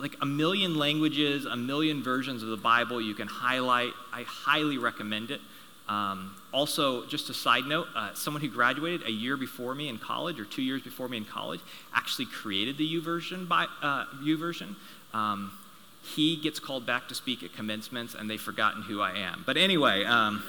Like 0.01 0.17
a 0.21 0.27
million 0.27 0.77
languages, 0.77 1.45
a 1.45 1.57
million 1.57 2.03
versions 2.03 2.43
of 2.43 2.49
the 2.49 2.57
Bible 2.57 3.01
you 3.01 3.15
can 3.15 3.29
highlight. 3.29 3.93
I 4.13 4.23
highly 4.23 4.79
recommend 4.79 5.31
it. 5.31 5.41
Um, 5.89 6.37
also, 6.53 7.07
just 7.07 7.31
a 7.31 7.35
side 7.35 7.65
note, 7.65 7.87
uh, 7.97 8.13
someone 8.15 8.43
who 8.43 8.49
graduated 8.49 9.07
a 9.07 9.11
year 9.11 9.37
before 9.37 9.75
me 9.75 9.89
in 9.89 9.99
college, 9.99 10.39
or 10.39 10.45
two 10.45 10.63
years 10.63 10.83
before 10.83 11.09
me 11.09 11.17
in 11.17 11.25
college, 11.25 11.61
actually 11.95 12.27
created 12.27 12.77
the 12.79 13.01
YouVersion. 13.01 13.49
By, 13.49 13.67
uh, 13.83 14.05
YouVersion. 14.23 14.75
Um, 15.15 15.53
he 16.03 16.37
gets 16.37 16.59
called 16.59 16.87
back 16.87 17.09
to 17.09 17.15
speak 17.15 17.43
at 17.43 17.55
commencements 17.55 18.15
and 18.15 18.31
they've 18.31 18.41
forgotten 18.41 18.83
who 18.83 19.01
I 19.01 19.13
am. 19.13 19.43
But 19.47 19.57
anyway, 19.57 20.05
um, 20.05 20.43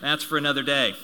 that's 0.00 0.24
for 0.24 0.38
another 0.38 0.62
day. 0.62 0.94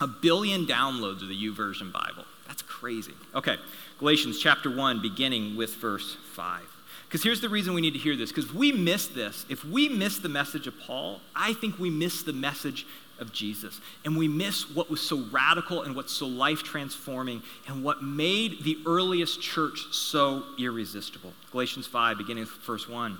A 0.00 0.06
billion 0.06 0.64
downloads 0.64 1.22
of 1.22 1.28
the 1.28 1.36
YouVersion 1.36 1.92
Bible. 1.92 2.24
That's 2.46 2.62
crazy. 2.62 3.14
Okay, 3.34 3.56
Galatians 3.98 4.38
chapter 4.38 4.74
1, 4.74 5.02
beginning 5.02 5.56
with 5.56 5.74
verse 5.76 6.16
5. 6.32 6.62
Because 7.06 7.22
here's 7.22 7.40
the 7.40 7.48
reason 7.48 7.74
we 7.74 7.80
need 7.80 7.94
to 7.94 7.98
hear 7.98 8.16
this. 8.16 8.30
Because 8.30 8.52
we 8.52 8.70
miss 8.70 9.06
this. 9.06 9.44
If 9.48 9.64
we 9.64 9.88
miss 9.88 10.18
the 10.18 10.28
message 10.28 10.66
of 10.66 10.78
Paul, 10.78 11.20
I 11.34 11.54
think 11.54 11.78
we 11.78 11.90
miss 11.90 12.22
the 12.22 12.32
message 12.32 12.86
of 13.20 13.32
Jesus. 13.32 13.80
And 14.04 14.16
we 14.16 14.28
miss 14.28 14.70
what 14.70 14.90
was 14.90 15.00
so 15.00 15.24
radical 15.30 15.82
and 15.82 15.94
what's 15.94 16.12
so 16.12 16.26
life 16.26 16.62
transforming 16.62 17.42
and 17.66 17.82
what 17.82 18.02
made 18.02 18.64
the 18.64 18.78
earliest 18.86 19.40
church 19.40 19.86
so 19.92 20.44
irresistible. 20.58 21.32
Galatians 21.52 21.86
5, 21.86 22.18
beginning 22.18 22.44
with 22.44 22.52
verse 22.64 22.88
1. 22.88 23.18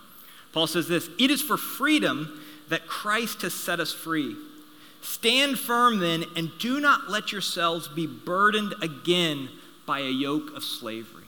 Paul 0.52 0.66
says 0.66 0.88
this 0.88 1.08
It 1.18 1.30
is 1.30 1.42
for 1.42 1.56
freedom 1.56 2.40
that 2.68 2.86
Christ 2.86 3.42
has 3.42 3.54
set 3.54 3.80
us 3.80 3.92
free. 3.92 4.36
Stand 5.00 5.58
firm 5.58 6.00
then, 6.00 6.24
and 6.36 6.50
do 6.58 6.80
not 6.80 7.08
let 7.08 7.32
yourselves 7.32 7.88
be 7.88 8.06
burdened 8.06 8.74
again 8.82 9.48
by 9.86 10.00
a 10.00 10.10
yoke 10.10 10.54
of 10.56 10.64
slavery. 10.64 11.24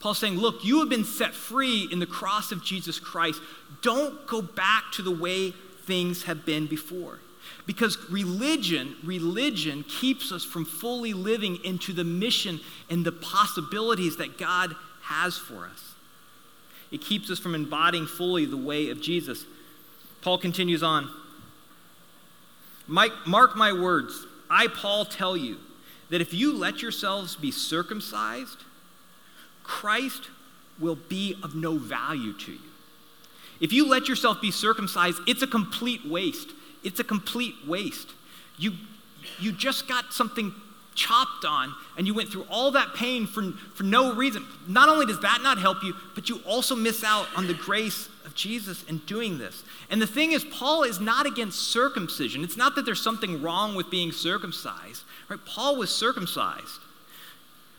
Paul's 0.00 0.18
saying, 0.18 0.36
Look, 0.36 0.64
you 0.64 0.80
have 0.80 0.88
been 0.88 1.04
set 1.04 1.34
free 1.34 1.88
in 1.90 1.98
the 1.98 2.06
cross 2.06 2.52
of 2.52 2.64
Jesus 2.64 2.98
Christ. 2.98 3.40
Don't 3.82 4.26
go 4.26 4.42
back 4.42 4.84
to 4.92 5.02
the 5.02 5.10
way 5.10 5.52
things 5.84 6.24
have 6.24 6.44
been 6.44 6.66
before. 6.66 7.20
Because 7.66 7.98
religion, 8.10 8.96
religion 9.04 9.84
keeps 9.84 10.32
us 10.32 10.44
from 10.44 10.64
fully 10.64 11.12
living 11.12 11.58
into 11.64 11.92
the 11.92 12.04
mission 12.04 12.60
and 12.88 13.04
the 13.04 13.12
possibilities 13.12 14.16
that 14.16 14.38
God 14.38 14.74
has 15.02 15.36
for 15.36 15.66
us. 15.66 15.94
It 16.90 17.00
keeps 17.00 17.30
us 17.30 17.38
from 17.38 17.54
embodying 17.54 18.06
fully 18.06 18.46
the 18.46 18.56
way 18.56 18.90
of 18.90 19.00
Jesus. 19.00 19.44
Paul 20.22 20.38
continues 20.38 20.82
on. 20.82 21.08
Mark 22.88 23.56
my 23.56 23.72
words. 23.72 24.26
I, 24.50 24.66
Paul, 24.66 25.04
tell 25.04 25.36
you 25.36 25.58
that 26.08 26.20
if 26.20 26.34
you 26.34 26.52
let 26.52 26.82
yourselves 26.82 27.36
be 27.36 27.52
circumcised, 27.52 28.64
Christ 29.62 30.22
will 30.80 30.96
be 30.96 31.36
of 31.44 31.54
no 31.54 31.78
value 31.78 32.32
to 32.32 32.52
you. 32.52 32.58
If 33.60 33.72
you 33.72 33.86
let 33.88 34.08
yourself 34.08 34.40
be 34.40 34.50
circumcised, 34.50 35.20
it's 35.28 35.42
a 35.42 35.46
complete 35.46 36.04
waste. 36.08 36.48
It's 36.82 37.00
a 37.00 37.04
complete 37.04 37.54
waste. 37.66 38.08
You, 38.58 38.72
you 39.38 39.52
just 39.52 39.88
got 39.88 40.12
something 40.12 40.52
chopped 40.94 41.44
on 41.44 41.74
and 41.96 42.06
you 42.06 42.14
went 42.14 42.28
through 42.28 42.46
all 42.50 42.72
that 42.72 42.94
pain 42.94 43.26
for, 43.26 43.52
for 43.74 43.84
no 43.84 44.14
reason. 44.14 44.44
Not 44.66 44.88
only 44.88 45.06
does 45.06 45.20
that 45.20 45.40
not 45.42 45.58
help 45.58 45.82
you, 45.82 45.94
but 46.14 46.28
you 46.28 46.40
also 46.46 46.74
miss 46.74 47.04
out 47.04 47.26
on 47.36 47.46
the 47.46 47.54
grace 47.54 48.08
of 48.26 48.34
Jesus 48.34 48.82
in 48.84 48.98
doing 48.98 49.38
this. 49.38 49.62
And 49.88 50.00
the 50.00 50.06
thing 50.06 50.32
is, 50.32 50.44
Paul 50.44 50.82
is 50.82 51.00
not 51.00 51.26
against 51.26 51.58
circumcision. 51.58 52.44
It's 52.44 52.56
not 52.56 52.74
that 52.74 52.84
there's 52.84 53.02
something 53.02 53.40
wrong 53.42 53.74
with 53.74 53.90
being 53.90 54.12
circumcised. 54.12 55.04
Right? 55.28 55.40
Paul 55.46 55.76
was 55.76 55.94
circumcised. 55.94 56.80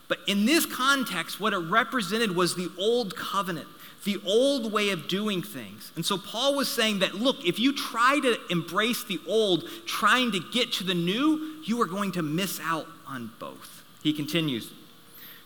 But 0.07 0.19
in 0.27 0.45
this 0.45 0.65
context, 0.65 1.39
what 1.39 1.53
it 1.53 1.57
represented 1.57 2.35
was 2.35 2.55
the 2.55 2.69
old 2.77 3.15
covenant, 3.15 3.67
the 4.03 4.19
old 4.25 4.71
way 4.71 4.89
of 4.89 5.07
doing 5.07 5.41
things. 5.41 5.91
And 5.95 6.05
so 6.05 6.17
Paul 6.17 6.55
was 6.55 6.67
saying 6.67 6.99
that, 6.99 7.15
look, 7.15 7.45
if 7.45 7.59
you 7.59 7.75
try 7.75 8.19
to 8.21 8.37
embrace 8.49 9.03
the 9.03 9.19
old, 9.27 9.65
trying 9.85 10.31
to 10.31 10.39
get 10.51 10.71
to 10.73 10.83
the 10.83 10.95
new, 10.95 11.61
you 11.63 11.79
are 11.81 11.85
going 11.85 12.11
to 12.13 12.23
miss 12.23 12.59
out 12.59 12.87
on 13.07 13.31
both. 13.39 13.83
He 14.01 14.13
continues, 14.13 14.71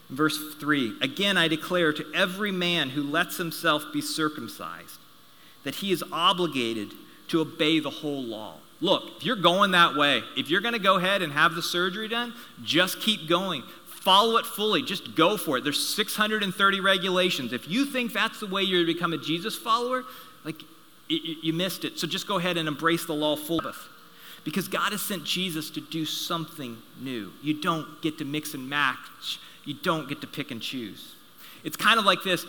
verse 0.10 0.56
3 0.56 0.98
Again, 1.02 1.38
I 1.38 1.48
declare 1.48 1.92
to 1.94 2.06
every 2.14 2.52
man 2.52 2.90
who 2.90 3.04
lets 3.04 3.38
himself 3.38 3.84
be 3.92 4.02
circumcised 4.02 5.00
that 5.64 5.76
he 5.76 5.92
is 5.92 6.04
obligated 6.12 6.94
to 7.28 7.42
obey 7.42 7.80
the 7.80 7.90
whole 7.90 8.24
law. 8.24 8.56
Look, 8.82 9.04
if 9.18 9.26
you're 9.26 9.36
going 9.36 9.72
that 9.72 9.96
way, 9.96 10.22
if 10.38 10.50
you're 10.50 10.62
going 10.62 10.74
to 10.74 10.80
go 10.80 10.98
ahead 10.98 11.22
and 11.22 11.34
have 11.34 11.56
the 11.56 11.62
surgery 11.62 12.08
done, 12.08 12.34
just 12.64 13.00
keep 13.00 13.28
going. 13.28 13.64
Follow 14.06 14.38
it 14.38 14.46
fully. 14.46 14.84
Just 14.84 15.16
go 15.16 15.36
for 15.36 15.58
it. 15.58 15.64
There's 15.64 15.84
630 15.84 16.80
regulations. 16.80 17.52
If 17.52 17.68
you 17.68 17.86
think 17.86 18.14
that's 18.14 18.40
the 18.40 18.46
way 18.46 18.62
you're 18.62 18.86
to 18.86 18.94
become 18.94 19.14
a 19.14 19.18
Jesus 19.18 19.56
follower, 19.56 20.04
like 20.44 20.62
you 21.08 21.52
missed 21.54 21.84
it. 21.84 21.98
So 21.98 22.06
just 22.06 22.28
go 22.28 22.38
ahead 22.38 22.56
and 22.56 22.68
embrace 22.68 23.06
the 23.06 23.16
law 23.16 23.36
fully. 23.36 23.74
Because 24.44 24.68
God 24.68 24.92
has 24.92 25.02
sent 25.02 25.24
Jesus 25.24 25.72
to 25.72 25.82
do 25.82 26.06
something 26.06 26.78
new. 27.02 27.34
You 27.42 27.60
don't 27.60 28.00
get 28.04 28.20
to 28.20 28.26
mix 28.26 28.54
and 28.54 28.70
match, 28.70 29.40
you 29.66 29.74
don't 29.74 30.08
get 30.08 30.22
to 30.22 30.28
pick 30.28 30.52
and 30.52 30.62
choose. 30.62 31.16
It's 31.64 31.76
kind 31.76 31.98
of 31.98 32.06
like 32.06 32.22
this. 32.24 32.46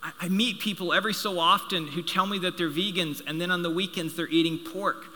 I 0.00 0.28
meet 0.28 0.60
people 0.60 0.94
every 0.94 1.12
so 1.12 1.40
often 1.40 1.88
who 1.88 2.02
tell 2.02 2.24
me 2.24 2.38
that 2.38 2.56
they're 2.56 2.70
vegans, 2.70 3.20
and 3.26 3.40
then 3.40 3.50
on 3.50 3.62
the 3.62 3.70
weekends 3.70 4.14
they're 4.14 4.28
eating 4.28 4.58
pork. 4.58 5.06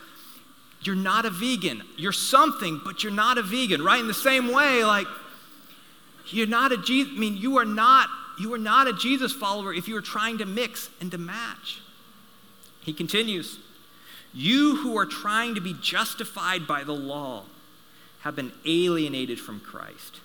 You're 0.84 0.96
not 0.96 1.24
a 1.24 1.30
vegan. 1.30 1.82
You're 1.96 2.12
something, 2.12 2.80
but 2.84 3.02
you're 3.02 3.12
not 3.12 3.38
a 3.38 3.42
vegan, 3.42 3.82
right? 3.82 4.00
In 4.00 4.06
the 4.06 4.14
same 4.14 4.52
way, 4.52 4.84
like, 4.84 5.06
you're 6.26 6.46
not 6.46 6.72
a 6.72 6.78
Jesus, 6.78 7.12
I 7.14 7.18
mean, 7.18 7.36
you 7.36 7.58
are 7.58 7.64
not, 7.64 8.08
you 8.38 8.52
are 8.54 8.58
not 8.58 8.86
a 8.86 8.92
Jesus 8.92 9.32
follower 9.32 9.72
if 9.72 9.88
you 9.88 9.96
are 9.96 10.02
trying 10.02 10.38
to 10.38 10.46
mix 10.46 10.90
and 11.00 11.10
to 11.10 11.18
match. 11.18 11.80
He 12.80 12.92
continues, 12.92 13.58
you 14.32 14.76
who 14.76 14.98
are 14.98 15.06
trying 15.06 15.54
to 15.54 15.60
be 15.60 15.74
justified 15.80 16.66
by 16.66 16.84
the 16.84 16.92
law 16.92 17.44
have 18.20 18.36
been 18.36 18.52
alienated 18.66 19.38
from 19.38 19.60
Christ, 19.60 20.20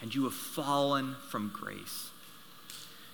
and 0.00 0.14
you 0.14 0.24
have 0.24 0.34
fallen 0.34 1.16
from 1.28 1.50
grace. 1.52 2.11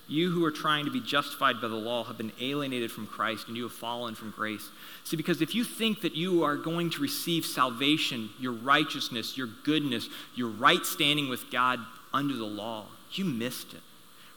You 0.09 0.31
who 0.31 0.43
are 0.47 0.51
trying 0.51 0.87
to 0.87 0.91
be 0.91 1.01
justified 1.01 1.61
by 1.61 1.69
the 1.69 1.77
law 1.77 2.03
have 2.05 2.17
been 2.17 2.33
alienated 2.41 2.91
from 2.91 3.07
Christ 3.07 3.47
and 3.47 3.57
you 3.57 3.65
have 3.65 3.73
fallen 3.73 4.15
from 4.15 4.31
grace. 4.31 4.71
See, 5.05 5.19
because 5.19 5.43
if 5.43 5.55
you 5.55 5.65
think 5.65 6.01
that 6.01 6.15
you 6.15 6.45
are 6.45 6.57
going 6.57 6.89
to 6.91 7.03
receive 7.03 7.45
salvation, 7.45 8.31
your 8.41 8.53
righteousness, 8.53 9.37
your 9.37 9.49
goodness, 9.65 10.09
your 10.35 10.49
right 10.49 10.85
standing 10.85 11.29
with 11.29 11.51
God 11.51 11.81
under 12.15 12.35
the 12.35 12.47
law, 12.47 12.87
you 13.13 13.27
missed 13.27 13.75
it. 13.75 13.83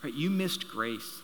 Right? 0.04 0.13
You 0.13 0.30
missed 0.30 0.68
grace. 0.68 1.21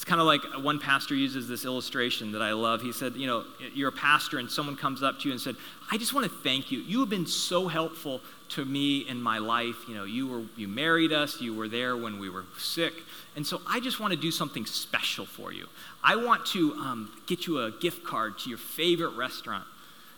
It's 0.00 0.06
kind 0.06 0.18
of 0.18 0.26
like 0.26 0.40
one 0.64 0.78
pastor 0.78 1.14
uses 1.14 1.46
this 1.46 1.66
illustration 1.66 2.32
that 2.32 2.40
I 2.40 2.54
love. 2.54 2.80
He 2.80 2.90
said, 2.90 3.16
You 3.16 3.26
know, 3.26 3.44
you're 3.74 3.90
a 3.90 3.92
pastor 3.92 4.38
and 4.38 4.50
someone 4.50 4.74
comes 4.74 5.02
up 5.02 5.20
to 5.20 5.28
you 5.28 5.32
and 5.32 5.38
said, 5.38 5.56
I 5.92 5.98
just 5.98 6.14
want 6.14 6.24
to 6.24 6.32
thank 6.38 6.72
you. 6.72 6.78
You 6.78 7.00
have 7.00 7.10
been 7.10 7.26
so 7.26 7.68
helpful 7.68 8.22
to 8.50 8.64
me 8.64 9.00
in 9.00 9.20
my 9.20 9.36
life. 9.36 9.76
You 9.86 9.94
know, 9.94 10.04
you, 10.04 10.26
were, 10.26 10.42
you 10.56 10.68
married 10.68 11.12
us, 11.12 11.42
you 11.42 11.52
were 11.52 11.68
there 11.68 11.98
when 11.98 12.18
we 12.18 12.30
were 12.30 12.46
sick. 12.56 12.94
And 13.36 13.46
so 13.46 13.60
I 13.68 13.78
just 13.78 14.00
want 14.00 14.14
to 14.14 14.18
do 14.18 14.30
something 14.30 14.64
special 14.64 15.26
for 15.26 15.52
you. 15.52 15.66
I 16.02 16.16
want 16.16 16.46
to 16.46 16.72
um, 16.76 17.12
get 17.26 17.46
you 17.46 17.60
a 17.60 17.70
gift 17.70 18.02
card 18.02 18.38
to 18.38 18.48
your 18.48 18.56
favorite 18.56 19.18
restaurant. 19.18 19.66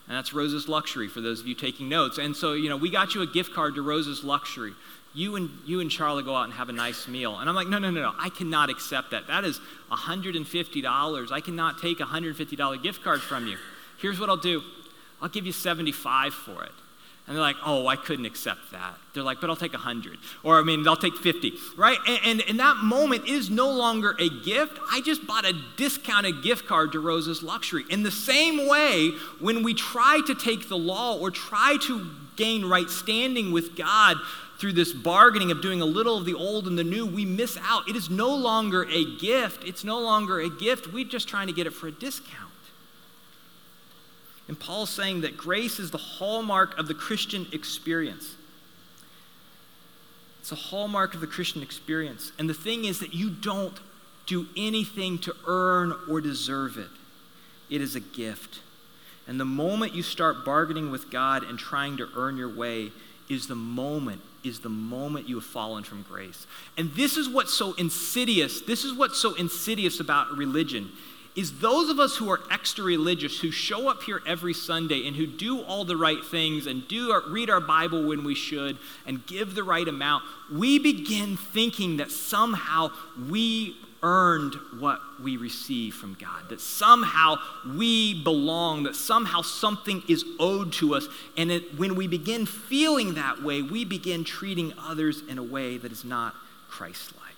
And 0.06 0.16
that's 0.16 0.32
Rose's 0.32 0.68
Luxury 0.68 1.08
for 1.08 1.20
those 1.20 1.40
of 1.40 1.48
you 1.48 1.56
taking 1.56 1.88
notes. 1.88 2.18
And 2.18 2.36
so, 2.36 2.52
you 2.52 2.68
know, 2.68 2.76
we 2.76 2.88
got 2.88 3.16
you 3.16 3.22
a 3.22 3.26
gift 3.26 3.52
card 3.52 3.74
to 3.74 3.82
Rose's 3.82 4.22
Luxury 4.22 4.74
you 5.14 5.36
and 5.36 5.50
you 5.66 5.80
and 5.80 5.90
Charlie 5.90 6.22
go 6.22 6.34
out 6.34 6.44
and 6.44 6.52
have 6.54 6.68
a 6.68 6.72
nice 6.72 7.06
meal. 7.06 7.38
And 7.38 7.48
I'm 7.48 7.54
like, 7.54 7.68
no, 7.68 7.78
no, 7.78 7.90
no, 7.90 8.00
no, 8.00 8.12
I 8.18 8.30
cannot 8.30 8.70
accept 8.70 9.10
that. 9.10 9.26
That 9.26 9.44
is 9.44 9.60
$150. 9.90 11.32
I 11.32 11.40
cannot 11.40 11.78
take 11.78 12.00
a 12.00 12.04
$150 12.04 12.82
gift 12.82 13.02
card 13.02 13.20
from 13.20 13.46
you. 13.46 13.58
Here's 13.98 14.18
what 14.18 14.28
I'll 14.28 14.36
do. 14.36 14.62
I'll 15.20 15.28
give 15.28 15.46
you 15.46 15.52
75 15.52 16.34
for 16.34 16.64
it. 16.64 16.72
And 17.26 17.36
they're 17.36 17.42
like, 17.42 17.56
oh, 17.64 17.86
I 17.86 17.94
couldn't 17.94 18.24
accept 18.24 18.72
that. 18.72 18.96
They're 19.14 19.22
like, 19.22 19.40
but 19.40 19.48
I'll 19.48 19.54
take 19.54 19.74
100. 19.74 20.18
Or, 20.42 20.58
I 20.58 20.64
mean, 20.64 20.86
I'll 20.88 20.96
take 20.96 21.16
50, 21.16 21.52
right? 21.76 21.96
And, 22.24 22.42
and 22.48 22.58
that 22.58 22.78
moment 22.78 23.28
is 23.28 23.48
no 23.48 23.70
longer 23.70 24.16
a 24.18 24.28
gift. 24.28 24.80
I 24.90 25.00
just 25.02 25.24
bought 25.24 25.44
a 25.44 25.52
discounted 25.76 26.42
gift 26.42 26.66
card 26.66 26.90
to 26.92 27.00
Rose's 27.00 27.40
Luxury. 27.40 27.84
In 27.90 28.02
the 28.02 28.10
same 28.10 28.66
way, 28.66 29.12
when 29.38 29.62
we 29.62 29.72
try 29.72 30.20
to 30.26 30.34
take 30.34 30.68
the 30.68 30.76
law 30.76 31.16
or 31.16 31.30
try 31.30 31.76
to 31.82 32.10
gain 32.36 32.64
right 32.64 32.88
standing 32.88 33.52
with 33.52 33.76
God 33.76 34.16
through 34.58 34.72
this 34.74 34.92
bargaining 34.92 35.50
of 35.50 35.60
doing 35.60 35.80
a 35.80 35.84
little 35.84 36.16
of 36.16 36.24
the 36.24 36.34
old 36.34 36.68
and 36.68 36.78
the 36.78 36.84
new, 36.84 37.04
we 37.04 37.24
miss 37.24 37.58
out. 37.62 37.88
It 37.88 37.96
is 37.96 38.08
no 38.08 38.32
longer 38.34 38.84
a 38.84 39.04
gift. 39.16 39.64
It's 39.64 39.82
no 39.82 39.98
longer 39.98 40.40
a 40.40 40.48
gift. 40.48 40.92
We're 40.92 41.04
just 41.04 41.28
trying 41.28 41.48
to 41.48 41.52
get 41.52 41.66
it 41.66 41.72
for 41.72 41.88
a 41.88 41.92
discount. 41.92 42.52
And 44.48 44.58
Paul's 44.58 44.90
saying 44.90 45.22
that 45.22 45.36
grace 45.36 45.78
is 45.78 45.90
the 45.90 45.98
hallmark 45.98 46.78
of 46.78 46.86
the 46.86 46.94
Christian 46.94 47.46
experience. 47.52 48.36
It's 50.40 50.52
a 50.52 50.56
hallmark 50.56 51.14
of 51.14 51.20
the 51.20 51.26
Christian 51.26 51.62
experience. 51.62 52.32
And 52.38 52.48
the 52.50 52.54
thing 52.54 52.84
is 52.84 53.00
that 53.00 53.14
you 53.14 53.30
don't 53.30 53.78
do 54.26 54.46
anything 54.56 55.18
to 55.18 55.34
earn 55.46 55.94
or 56.08 56.20
deserve 56.20 56.78
it, 56.78 56.90
it 57.70 57.80
is 57.80 57.96
a 57.96 58.00
gift. 58.00 58.60
And 59.26 59.38
the 59.38 59.44
moment 59.44 59.94
you 59.94 60.02
start 60.02 60.44
bargaining 60.44 60.90
with 60.90 61.10
God 61.10 61.44
and 61.44 61.58
trying 61.58 61.96
to 61.98 62.08
earn 62.16 62.36
your 62.36 62.54
way 62.54 62.90
is 63.28 63.46
the 63.46 63.54
moment 63.54 64.20
is 64.44 64.58
the 64.58 64.68
moment 64.68 65.28
you 65.28 65.36
have 65.36 65.44
fallen 65.44 65.84
from 65.84 66.02
grace. 66.02 66.48
And 66.76 66.92
this 66.94 67.16
is 67.16 67.28
what's 67.28 67.54
so 67.54 67.74
insidious. 67.74 68.60
This 68.60 68.84
is 68.84 68.92
what's 68.92 69.20
so 69.20 69.34
insidious 69.34 70.00
about 70.00 70.36
religion 70.36 70.90
is 71.34 71.60
those 71.60 71.88
of 71.88 71.98
us 71.98 72.16
who 72.16 72.30
are 72.30 72.40
extra 72.50 72.84
religious 72.84 73.40
who 73.40 73.50
show 73.50 73.88
up 73.88 74.02
here 74.02 74.20
every 74.26 74.52
Sunday 74.52 75.06
and 75.06 75.16
who 75.16 75.26
do 75.26 75.62
all 75.62 75.84
the 75.84 75.96
right 75.96 76.22
things 76.24 76.66
and 76.66 76.86
do 76.88 77.10
our, 77.10 77.22
read 77.26 77.48
our 77.48 77.60
Bible 77.60 78.06
when 78.06 78.22
we 78.22 78.34
should 78.34 78.76
and 79.06 79.26
give 79.26 79.54
the 79.54 79.64
right 79.64 79.88
amount, 79.88 80.24
we 80.52 80.78
begin 80.78 81.36
thinking 81.36 81.96
that 81.96 82.10
somehow 82.10 82.90
we 83.30 83.76
earned 84.02 84.54
what 84.78 85.00
we 85.22 85.36
receive 85.36 85.94
from 85.94 86.16
God, 86.20 86.48
that 86.48 86.60
somehow 86.60 87.36
we 87.76 88.22
belong, 88.22 88.82
that 88.82 88.96
somehow 88.96 89.42
something 89.42 90.02
is 90.08 90.24
owed 90.40 90.72
to 90.74 90.94
us. 90.94 91.06
And 91.36 91.52
it, 91.52 91.78
when 91.78 91.94
we 91.94 92.08
begin 92.08 92.46
feeling 92.46 93.14
that 93.14 93.42
way, 93.42 93.62
we 93.62 93.84
begin 93.84 94.24
treating 94.24 94.72
others 94.78 95.22
in 95.28 95.38
a 95.38 95.42
way 95.42 95.78
that 95.78 95.92
is 95.92 96.04
not 96.04 96.34
Christ 96.68 97.12
like. 97.16 97.34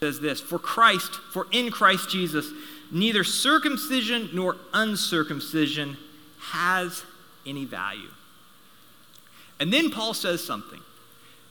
says 0.00 0.20
this 0.20 0.40
For 0.40 0.58
Christ, 0.58 1.14
for 1.32 1.46
in 1.52 1.70
Christ 1.70 2.10
Jesus, 2.10 2.50
neither 2.90 3.22
circumcision 3.22 4.30
nor 4.32 4.56
uncircumcision 4.74 5.96
has 6.40 7.04
any 7.46 7.64
value. 7.64 8.10
And 9.60 9.72
then 9.72 9.90
Paul 9.90 10.12
says 10.12 10.42
something 10.42 10.80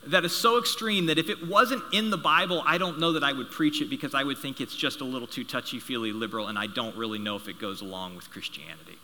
that 0.08 0.26
is 0.26 0.36
so 0.36 0.58
extreme 0.58 1.06
that 1.08 1.20
if 1.20 1.30
it 1.30 1.48
wasn't 1.48 1.84
in 1.94 2.10
the 2.10 2.18
Bible, 2.18 2.64
I 2.66 2.78
don't 2.78 3.00
know 3.00 3.12
that 3.14 3.24
I 3.24 3.34
would 3.34 3.52
preach 3.52 3.82
it 3.82 3.90
because 3.90 4.16
I 4.16 4.24
would 4.24 4.38
think 4.38 4.60
it's 4.60 4.76
just 4.76 5.02
a 5.02 5.06
little 5.06 5.28
too 5.28 5.44
touchy 5.44 5.80
feely 5.80 6.12
liberal 6.12 6.48
and 6.48 6.58
I 6.58 6.68
don't 6.68 6.96
really 6.96 7.20
know 7.20 7.36
if 7.36 7.48
it 7.48 7.60
goes 7.60 7.82
along 7.82 8.16
with 8.16 8.32
Christianity. 8.32 8.98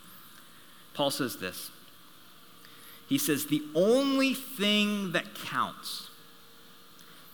Paul 0.94 1.12
says 1.12 1.38
this 1.38 1.70
He 3.08 3.20
says, 3.20 3.46
The 3.46 3.62
only 3.76 4.34
thing 4.34 5.12
that 5.12 5.36
counts 5.36 6.10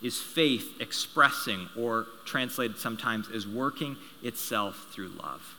is 0.01 0.19
faith 0.19 0.81
expressing, 0.81 1.69
or 1.77 2.07
translated 2.25 2.77
sometimes 2.77 3.29
as 3.29 3.47
working 3.47 3.95
itself 4.21 4.87
through 4.91 5.07
love. 5.07 5.55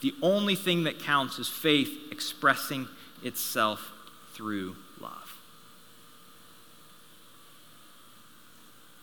The 0.00 0.14
only 0.22 0.54
thing 0.54 0.84
that 0.84 0.98
counts 0.98 1.38
is 1.38 1.48
faith 1.48 2.10
expressing 2.10 2.88
itself 3.22 3.92
through 4.32 4.76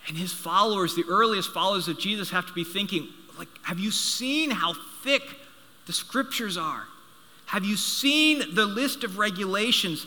And 0.10 0.18
his 0.18 0.34
followers, 0.34 0.96
the 0.96 1.06
earliest 1.08 1.54
followers 1.54 1.88
of 1.88 1.98
Jesus, 2.00 2.32
have 2.32 2.48
to 2.48 2.54
be 2.54 2.64
thinking, 2.64 3.08
like, 3.38 3.48
have 3.62 3.80
you 3.80 3.92
seen 3.92 4.50
how 4.50 4.74
thick 5.04 5.22
the 5.86 5.94
scriptures 5.94 6.58
are? 6.58 6.84
Have 7.46 7.64
you 7.64 7.78
seen 7.78 8.56
the 8.56 8.66
list 8.66 9.04
of 9.04 9.18
regulations? 9.18 10.06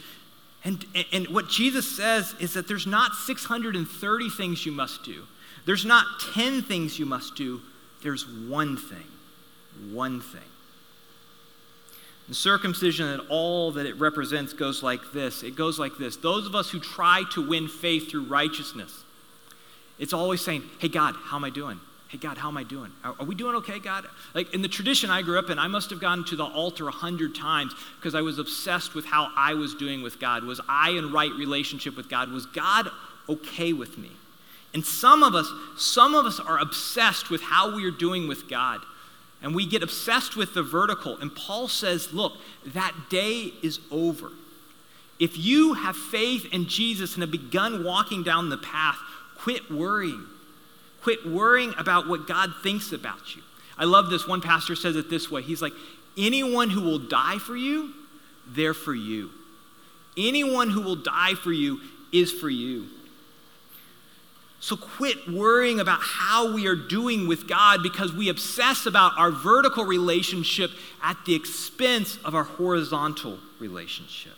And, 0.64 0.84
and 1.12 1.28
what 1.28 1.48
Jesus 1.48 1.96
says 1.96 2.34
is 2.40 2.54
that 2.54 2.68
there's 2.68 2.86
not 2.86 3.14
630 3.14 4.28
things 4.30 4.66
you 4.66 4.72
must 4.72 5.04
do. 5.04 5.24
There's 5.64 5.84
not 5.84 6.04
10 6.34 6.62
things 6.62 6.98
you 6.98 7.06
must 7.06 7.36
do. 7.36 7.60
There's 8.02 8.28
one 8.28 8.76
thing. 8.76 9.06
One 9.92 10.20
thing. 10.20 10.40
The 12.28 12.34
circumcision 12.34 13.08
and 13.08 13.22
all 13.28 13.72
that 13.72 13.86
it 13.86 13.98
represents 13.98 14.52
goes 14.52 14.82
like 14.82 15.00
this. 15.12 15.42
It 15.42 15.56
goes 15.56 15.78
like 15.78 15.98
this. 15.98 16.16
Those 16.16 16.46
of 16.46 16.54
us 16.54 16.70
who 16.70 16.80
try 16.80 17.24
to 17.32 17.48
win 17.48 17.68
faith 17.68 18.10
through 18.10 18.24
righteousness, 18.24 19.01
it's 19.98 20.12
always 20.12 20.40
saying, 20.40 20.62
Hey, 20.78 20.88
God, 20.88 21.14
how 21.16 21.36
am 21.36 21.44
I 21.44 21.50
doing? 21.50 21.80
Hey, 22.08 22.18
God, 22.18 22.36
how 22.36 22.48
am 22.48 22.58
I 22.58 22.62
doing? 22.62 22.92
Are, 23.02 23.14
are, 23.18 23.24
we 23.24 23.34
doing 23.34 23.56
okay, 23.56 23.78
God? 23.78 24.04
Like 24.34 24.52
in 24.52 24.60
the 24.60 24.68
tradition 24.68 25.08
I 25.08 25.22
grew 25.22 25.38
up 25.38 25.48
in, 25.48 25.58
I 25.58 25.66
must 25.66 25.88
have 25.88 25.98
gone 25.98 26.24
to 26.26 26.36
the 26.36 26.44
altar 26.44 26.86
a 26.86 26.92
hundred 26.92 27.34
times 27.34 27.74
because 27.98 28.14
I 28.14 28.20
was 28.20 28.38
obsessed 28.38 28.94
with 28.94 29.06
how 29.06 29.32
I 29.34 29.54
was 29.54 29.74
doing 29.74 30.02
with 30.02 30.20
God. 30.20 30.44
Was 30.44 30.60
I 30.68 30.90
in 30.90 31.10
right 31.10 31.32
relationship 31.32 31.96
with 31.96 32.10
God? 32.10 32.30
Was 32.30 32.44
God 32.44 32.90
okay 33.30 33.72
with 33.72 33.96
me. 33.96 34.10
And 34.74 34.84
some 34.84 35.22
of 35.22 35.34
us, 35.34 35.50
some 35.76 36.14
of 36.14 36.26
us 36.26 36.40
are 36.40 36.58
obsessed 36.58 37.30
with 37.30 37.42
how 37.42 37.74
we 37.74 37.84
are 37.86 37.90
doing 37.90 38.28
with 38.28 38.48
God. 38.48 38.80
And 39.42 39.54
we 39.54 39.66
get 39.66 39.82
obsessed 39.82 40.36
with 40.36 40.54
the 40.54 40.62
vertical. 40.62 41.18
And 41.18 41.34
Paul 41.34 41.66
says, 41.68 42.12
look, 42.12 42.34
that 42.66 42.92
day 43.10 43.52
is 43.62 43.80
over. 43.90 44.30
If 45.18 45.36
you 45.36 45.74
have 45.74 45.96
faith 45.96 46.46
in 46.52 46.66
Jesus 46.68 47.14
and 47.14 47.22
have 47.22 47.30
begun 47.30 47.84
walking 47.84 48.22
down 48.22 48.50
the 48.50 48.58
path, 48.58 48.98
quit 49.42 49.70
worrying. 49.70 50.24
Quit 51.02 51.26
worrying 51.26 51.74
about 51.76 52.06
what 52.06 52.28
God 52.28 52.50
thinks 52.62 52.92
about 52.92 53.34
you. 53.34 53.42
I 53.76 53.84
love 53.84 54.08
this. 54.08 54.28
One 54.28 54.40
pastor 54.40 54.76
says 54.76 54.96
it 54.96 55.10
this 55.10 55.30
way 55.30 55.42
He's 55.42 55.62
like, 55.62 55.72
anyone 56.16 56.70
who 56.70 56.82
will 56.82 57.00
die 57.00 57.38
for 57.38 57.56
you, 57.56 57.92
they're 58.46 58.74
for 58.74 58.94
you. 58.94 59.30
Anyone 60.16 60.70
who 60.70 60.82
will 60.82 60.96
die 60.96 61.34
for 61.34 61.52
you 61.52 61.80
is 62.12 62.30
for 62.30 62.50
you. 62.50 62.86
So 64.60 64.76
quit 64.76 65.28
worrying 65.28 65.80
about 65.80 65.98
how 66.00 66.54
we 66.54 66.68
are 66.68 66.76
doing 66.76 67.26
with 67.26 67.48
God 67.48 67.82
because 67.82 68.12
we 68.12 68.28
obsess 68.28 68.86
about 68.86 69.18
our 69.18 69.32
vertical 69.32 69.84
relationship 69.84 70.70
at 71.02 71.16
the 71.26 71.34
expense 71.34 72.16
of 72.24 72.36
our 72.36 72.44
horizontal 72.44 73.38
relationship. 73.58 74.34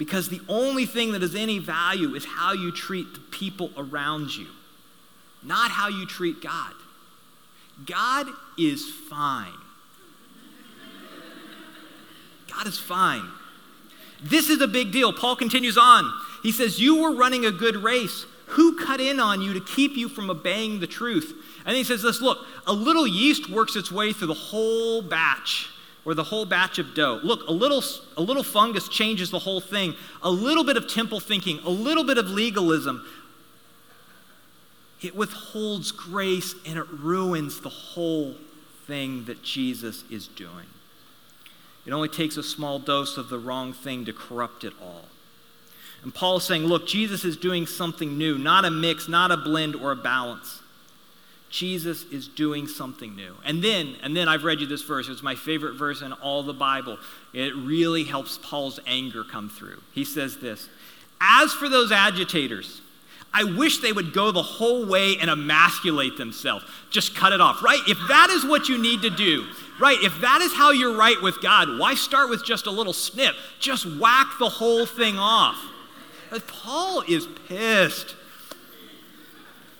Because 0.00 0.30
the 0.30 0.40
only 0.48 0.86
thing 0.86 1.12
that 1.12 1.20
has 1.20 1.34
any 1.34 1.58
value 1.58 2.14
is 2.14 2.24
how 2.24 2.54
you 2.54 2.72
treat 2.72 3.12
the 3.12 3.20
people 3.20 3.70
around 3.76 4.34
you, 4.34 4.46
not 5.42 5.70
how 5.70 5.88
you 5.88 6.06
treat 6.06 6.40
God. 6.40 6.72
God 7.84 8.26
is 8.56 8.90
fine. 8.90 9.52
God 12.50 12.66
is 12.66 12.78
fine. 12.78 13.28
This 14.22 14.48
is 14.48 14.62
a 14.62 14.66
big 14.66 14.90
deal. 14.90 15.12
Paul 15.12 15.36
continues 15.36 15.76
on. 15.76 16.10
He 16.42 16.50
says, 16.50 16.80
You 16.80 17.02
were 17.02 17.14
running 17.14 17.44
a 17.44 17.52
good 17.52 17.76
race. 17.76 18.24
Who 18.46 18.82
cut 18.82 19.02
in 19.02 19.20
on 19.20 19.42
you 19.42 19.52
to 19.52 19.60
keep 19.60 19.98
you 19.98 20.08
from 20.08 20.30
obeying 20.30 20.80
the 20.80 20.86
truth? 20.86 21.34
And 21.66 21.76
he 21.76 21.84
says 21.84 22.00
this 22.00 22.22
look, 22.22 22.38
a 22.66 22.72
little 22.72 23.06
yeast 23.06 23.50
works 23.50 23.76
its 23.76 23.92
way 23.92 24.14
through 24.14 24.28
the 24.28 24.34
whole 24.34 25.02
batch 25.02 25.68
or 26.04 26.14
the 26.14 26.24
whole 26.24 26.46
batch 26.46 26.78
of 26.78 26.94
dough. 26.94 27.20
Look, 27.22 27.46
a 27.48 27.52
little, 27.52 27.82
a 28.16 28.22
little 28.22 28.42
fungus 28.42 28.88
changes 28.88 29.30
the 29.30 29.38
whole 29.38 29.60
thing. 29.60 29.94
A 30.22 30.30
little 30.30 30.64
bit 30.64 30.76
of 30.76 30.88
temple 30.88 31.20
thinking, 31.20 31.58
a 31.64 31.70
little 31.70 32.04
bit 32.04 32.18
of 32.18 32.30
legalism. 32.30 33.04
It 35.02 35.14
withholds 35.14 35.92
grace 35.92 36.54
and 36.66 36.78
it 36.78 36.86
ruins 36.90 37.60
the 37.60 37.68
whole 37.68 38.34
thing 38.86 39.24
that 39.26 39.42
Jesus 39.42 40.04
is 40.10 40.26
doing. 40.26 40.66
It 41.86 41.92
only 41.92 42.08
takes 42.08 42.36
a 42.36 42.42
small 42.42 42.78
dose 42.78 43.16
of 43.16 43.28
the 43.28 43.38
wrong 43.38 43.72
thing 43.72 44.04
to 44.04 44.12
corrupt 44.12 44.64
it 44.64 44.74
all. 44.82 45.06
And 46.02 46.14
Paul 46.14 46.38
is 46.38 46.44
saying, 46.44 46.64
look, 46.64 46.86
Jesus 46.86 47.24
is 47.24 47.36
doing 47.36 47.66
something 47.66 48.16
new, 48.16 48.38
not 48.38 48.64
a 48.64 48.70
mix, 48.70 49.08
not 49.08 49.30
a 49.30 49.36
blend 49.36 49.76
or 49.76 49.92
a 49.92 49.96
balance. 49.96 50.59
Jesus 51.50 52.04
is 52.04 52.28
doing 52.28 52.68
something 52.68 53.16
new. 53.16 53.34
And 53.44 53.62
then, 53.62 53.96
and 54.02 54.16
then 54.16 54.28
I've 54.28 54.44
read 54.44 54.60
you 54.60 54.66
this 54.66 54.82
verse. 54.82 55.08
It's 55.08 55.22
my 55.22 55.34
favorite 55.34 55.74
verse 55.74 56.00
in 56.00 56.12
all 56.12 56.44
the 56.44 56.54
Bible. 56.54 56.96
It 57.34 57.54
really 57.56 58.04
helps 58.04 58.38
Paul's 58.38 58.78
anger 58.86 59.24
come 59.24 59.48
through. 59.48 59.82
He 59.92 60.04
says 60.04 60.38
this 60.38 60.68
As 61.20 61.52
for 61.52 61.68
those 61.68 61.90
agitators, 61.90 62.80
I 63.34 63.44
wish 63.44 63.78
they 63.78 63.92
would 63.92 64.12
go 64.12 64.30
the 64.30 64.42
whole 64.42 64.86
way 64.86 65.16
and 65.20 65.28
emasculate 65.28 66.16
themselves. 66.16 66.64
Just 66.90 67.16
cut 67.16 67.32
it 67.32 67.40
off, 67.40 67.62
right? 67.62 67.80
If 67.86 67.98
that 68.08 68.30
is 68.30 68.44
what 68.44 68.68
you 68.68 68.78
need 68.78 69.02
to 69.02 69.10
do, 69.10 69.46
right? 69.80 69.98
If 70.02 70.20
that 70.20 70.40
is 70.42 70.52
how 70.52 70.70
you're 70.70 70.96
right 70.96 71.20
with 71.20 71.40
God, 71.40 71.78
why 71.78 71.94
start 71.94 72.30
with 72.30 72.44
just 72.44 72.66
a 72.66 72.70
little 72.70 72.92
snip? 72.92 73.34
Just 73.58 73.86
whack 73.98 74.34
the 74.38 74.48
whole 74.48 74.86
thing 74.86 75.18
off. 75.18 75.58
But 76.30 76.46
Paul 76.46 77.02
is 77.08 77.26
pissed. 77.48 78.14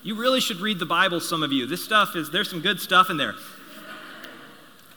You 0.02 0.14
really 0.14 0.40
should 0.40 0.60
read 0.60 0.78
the 0.78 0.86
Bible, 0.86 1.20
some 1.20 1.42
of 1.42 1.52
you. 1.52 1.66
This 1.66 1.84
stuff 1.84 2.16
is, 2.16 2.30
there's 2.30 2.48
some 2.48 2.60
good 2.60 2.80
stuff 2.80 3.10
in 3.10 3.16
there. 3.16 3.34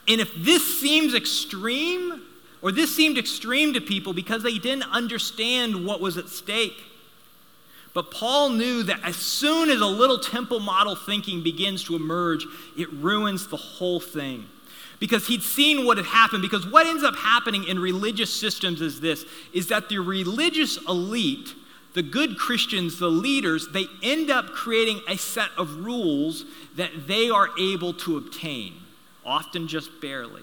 And 0.08 0.20
if 0.20 0.34
this 0.36 0.80
seems 0.80 1.14
extreme, 1.14 2.22
or 2.62 2.72
this 2.72 2.94
seemed 2.94 3.18
extreme 3.18 3.74
to 3.74 3.80
people 3.80 4.12
because 4.12 4.42
they 4.42 4.58
didn't 4.58 4.90
understand 4.90 5.84
what 5.84 6.00
was 6.00 6.16
at 6.16 6.28
stake, 6.28 6.82
but 7.94 8.10
Paul 8.10 8.50
knew 8.50 8.82
that 8.82 9.00
as 9.04 9.14
soon 9.14 9.70
as 9.70 9.80
a 9.80 9.86
little 9.86 10.18
temple 10.18 10.58
model 10.58 10.96
thinking 10.96 11.42
begins 11.42 11.84
to 11.84 11.94
emerge, 11.94 12.44
it 12.76 12.92
ruins 12.92 13.46
the 13.46 13.56
whole 13.56 14.00
thing. 14.00 14.46
Because 14.98 15.26
he'd 15.26 15.42
seen 15.42 15.84
what 15.84 15.96
had 15.96 16.06
happened. 16.06 16.42
Because 16.42 16.66
what 16.66 16.86
ends 16.86 17.04
up 17.04 17.14
happening 17.14 17.64
in 17.64 17.78
religious 17.78 18.32
systems 18.32 18.80
is 18.80 19.00
this 19.00 19.24
is 19.52 19.68
that 19.68 19.88
the 19.88 19.98
religious 19.98 20.76
elite, 20.88 21.54
the 21.94 22.02
good 22.02 22.36
Christians, 22.36 22.98
the 22.98 23.08
leaders, 23.08 23.68
they 23.72 23.86
end 24.02 24.30
up 24.30 24.46
creating 24.46 25.00
a 25.08 25.16
set 25.16 25.50
of 25.56 25.84
rules 25.84 26.44
that 26.76 27.06
they 27.06 27.30
are 27.30 27.48
able 27.58 27.94
to 27.94 28.16
obtain, 28.16 28.74
often 29.24 29.68
just 29.68 30.00
barely. 30.00 30.42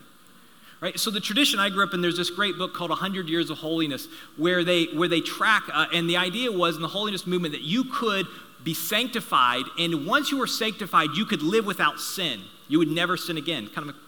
Right? 0.80 1.00
So 1.00 1.12
the 1.12 1.20
tradition 1.20 1.60
I 1.60 1.70
grew 1.70 1.84
up 1.84 1.94
in, 1.94 2.02
there's 2.02 2.18
this 2.18 2.32
great 2.32 2.58
book 2.58 2.74
called 2.74 2.90
100 2.90 3.30
Years 3.30 3.52
of 3.52 3.60
Holiness 3.60 4.08
where 4.38 4.64
they, 4.64 4.86
where 4.86 5.08
they 5.08 5.22
track, 5.22 5.64
uh, 5.72 5.86
and 5.94 6.10
the 6.10 6.18
idea 6.18 6.52
was 6.52 6.76
in 6.76 6.82
the 6.82 6.88
holiness 6.88 7.28
movement 7.28 7.54
that 7.54 7.62
you 7.62 7.84
could 7.84 8.26
be 8.64 8.74
sanctified, 8.74 9.66
and 9.78 10.08
once 10.08 10.32
you 10.32 10.38
were 10.38 10.48
sanctified, 10.48 11.10
you 11.16 11.26
could 11.26 11.44
live 11.44 11.66
without 11.66 12.00
sin. 12.00 12.42
You 12.68 12.80
would 12.80 12.88
never 12.88 13.18
sin 13.18 13.38
again. 13.38 13.68
Kind 13.68 13.90
of 13.90 13.96
a 13.96 14.00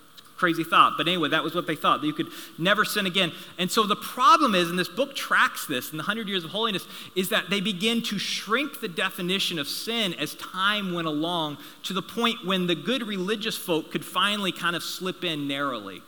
crazy 0.44 0.66
thought. 0.66 0.96
But 0.98 1.08
anyway, 1.08 1.30
that 1.30 1.42
was 1.42 1.56
what 1.56 1.68
they 1.68 1.78
thought, 1.78 2.02
that 2.02 2.08
you 2.08 2.12
could 2.12 2.28
never 2.58 2.84
sin 2.84 3.06
again. 3.06 3.32
And 3.58 3.72
so 3.72 3.84
the 3.84 3.96
problem 3.96 4.56
is, 4.56 4.70
and 4.70 4.78
this 4.78 4.90
book 4.90 5.16
tracks 5.16 5.66
this 5.66 5.92
in 5.92 5.98
the 5.98 6.02
100 6.02 6.28
Years 6.28 6.44
of 6.44 6.50
Holiness, 6.50 6.86
is 7.16 7.30
that 7.30 7.50
they 7.50 7.62
begin 7.62 8.02
to 8.02 8.20
shrink 8.20 8.82
the 8.82 8.90
definition 8.90 9.58
of 9.58 9.70
sin 9.70 10.14
as 10.16 10.36
time 10.36 10.94
went 10.94 11.08
along 11.08 11.60
to 11.84 11.94
the 11.94 12.02
point 12.02 12.46
when 12.46 12.68
the 12.68 12.76
good 12.76 13.08
religious 13.08 13.56
folk 13.56 13.90
could 13.90 14.04
finally 14.04 14.52
kind 14.52 14.76
of 14.76 14.84
slip 14.84 15.24
in 15.24 15.48
narrowly. 15.48 16.02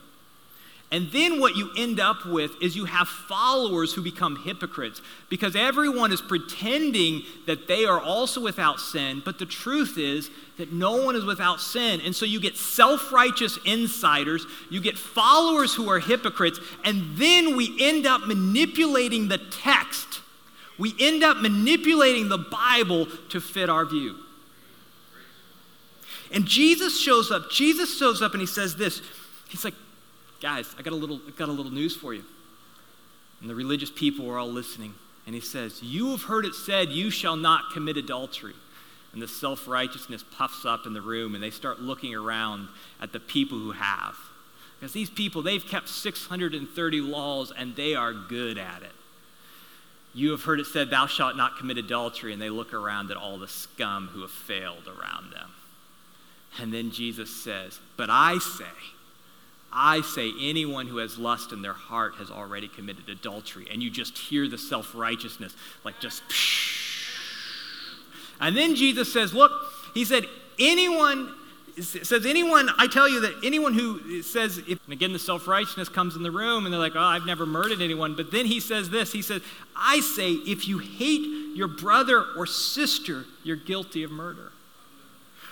And 0.95 1.11
then 1.11 1.41
what 1.41 1.57
you 1.57 1.71
end 1.75 1.99
up 1.99 2.25
with 2.25 2.51
is 2.61 2.77
you 2.77 2.85
have 2.85 3.09
followers 3.09 3.91
who 3.91 4.01
become 4.01 4.37
hypocrites 4.45 5.01
because 5.29 5.53
everyone 5.53 6.13
is 6.13 6.21
pretending 6.21 7.23
that 7.47 7.67
they 7.67 7.83
are 7.83 7.99
also 7.99 8.39
without 8.39 8.79
sin, 8.79 9.21
but 9.25 9.37
the 9.37 9.45
truth 9.45 9.97
is 9.97 10.29
that 10.57 10.71
no 10.71 11.03
one 11.03 11.17
is 11.17 11.25
without 11.25 11.59
sin. 11.59 11.99
And 11.99 12.15
so 12.15 12.25
you 12.25 12.39
get 12.39 12.55
self 12.55 13.11
righteous 13.11 13.59
insiders, 13.65 14.45
you 14.69 14.79
get 14.79 14.97
followers 14.97 15.73
who 15.73 15.89
are 15.89 15.99
hypocrites, 15.99 16.61
and 16.85 17.17
then 17.17 17.57
we 17.57 17.75
end 17.77 18.07
up 18.07 18.25
manipulating 18.25 19.27
the 19.27 19.37
text. 19.37 20.21
We 20.79 20.93
end 20.97 21.25
up 21.25 21.35
manipulating 21.35 22.29
the 22.29 22.37
Bible 22.37 23.07
to 23.31 23.41
fit 23.41 23.69
our 23.69 23.83
view. 23.83 24.15
And 26.31 26.45
Jesus 26.45 26.97
shows 26.97 27.31
up. 27.31 27.51
Jesus 27.51 27.99
shows 27.99 28.21
up 28.21 28.31
and 28.31 28.39
he 28.39 28.47
says 28.47 28.77
this. 28.77 29.01
He's 29.49 29.65
like, 29.65 29.73
guys, 30.41 30.75
I 30.77 30.81
got 30.81 30.93
a 30.93 30.97
little, 30.97 31.19
got 31.37 31.49
a 31.49 31.51
little 31.51 31.71
news 31.71 31.95
for 31.95 32.13
you. 32.13 32.23
And 33.41 33.49
the 33.49 33.55
religious 33.55 33.91
people 33.91 34.25
were 34.25 34.37
all 34.37 34.51
listening. 34.51 34.93
And 35.25 35.35
he 35.35 35.41
says, 35.41 35.81
You 35.81 36.11
have 36.11 36.23
heard 36.23 36.45
it 36.45 36.53
said, 36.53 36.89
You 36.89 37.09
shall 37.09 37.35
not 37.35 37.71
commit 37.73 37.97
adultery. 37.97 38.53
And 39.13 39.21
the 39.21 39.27
self 39.27 39.67
righteousness 39.67 40.23
puffs 40.23 40.65
up 40.65 40.85
in 40.85 40.93
the 40.93 41.01
room, 41.01 41.35
and 41.35 41.43
they 41.43 41.49
start 41.49 41.79
looking 41.79 42.13
around 42.13 42.67
at 43.01 43.13
the 43.13 43.19
people 43.19 43.57
who 43.57 43.71
have. 43.71 44.15
Because 44.79 44.93
these 44.93 45.09
people, 45.09 45.41
they've 45.41 45.65
kept 45.65 45.87
630 45.87 47.01
laws, 47.01 47.51
and 47.57 47.75
they 47.75 47.95
are 47.95 48.13
good 48.13 48.57
at 48.57 48.83
it. 48.83 48.91
You 50.13 50.31
have 50.31 50.43
heard 50.43 50.59
it 50.59 50.65
said, 50.65 50.89
Thou 50.89 51.07
shalt 51.07 51.37
not 51.37 51.57
commit 51.57 51.77
adultery. 51.77 52.33
And 52.33 52.41
they 52.41 52.49
look 52.49 52.73
around 52.73 53.11
at 53.11 53.17
all 53.17 53.37
the 53.37 53.47
scum 53.47 54.09
who 54.09 54.21
have 54.21 54.31
failed 54.31 54.87
around 54.87 55.31
them. 55.31 55.51
And 56.59 56.73
then 56.73 56.91
Jesus 56.91 57.29
says, 57.29 57.79
But 57.97 58.09
I 58.09 58.37
say, 58.37 58.65
I 59.75 60.01
say 60.01 60.31
anyone 60.39 60.87
who 60.87 60.97
has 60.97 61.17
lust 61.17 61.51
in 61.51 61.61
their 61.61 61.73
heart 61.73 62.15
has 62.15 62.31
already 62.31 62.69
committed 62.69 63.09
adultery. 63.09 63.67
And 63.71 63.83
you 63.83 63.89
just 63.89 64.17
hear 64.17 64.47
the 64.47 64.57
self 64.57 64.95
righteousness, 64.95 65.55
like 65.83 65.99
just. 65.99 66.23
And 68.39 68.55
then 68.55 68.75
Jesus 68.75 69.11
says, 69.11 69.33
Look, 69.33 69.51
he 69.93 70.05
said, 70.05 70.25
anyone 70.59 71.33
says 71.81 72.25
anyone 72.25 72.69
i 72.77 72.87
tell 72.87 73.09
you 73.09 73.19
that 73.19 73.33
anyone 73.43 73.73
who 73.73 74.21
says 74.21 74.59
if, 74.59 74.79
and 74.85 74.93
again 74.93 75.11
the 75.11 75.19
self-righteousness 75.19 75.89
comes 75.89 76.15
in 76.15 76.23
the 76.23 76.31
room 76.31 76.63
and 76.63 76.73
they're 76.73 76.79
like 76.79 76.95
oh 76.95 77.01
i've 77.01 77.25
never 77.25 77.45
murdered 77.45 77.81
anyone 77.81 78.15
but 78.15 78.31
then 78.31 78.45
he 78.45 78.61
says 78.61 78.89
this 78.89 79.11
he 79.11 79.21
says 79.21 79.41
i 79.75 79.99
say 79.99 80.31
if 80.31 80.69
you 80.69 80.77
hate 80.77 81.55
your 81.55 81.67
brother 81.67 82.23
or 82.37 82.45
sister 82.45 83.25
you're 83.43 83.57
guilty 83.57 84.03
of 84.03 84.11
murder 84.11 84.53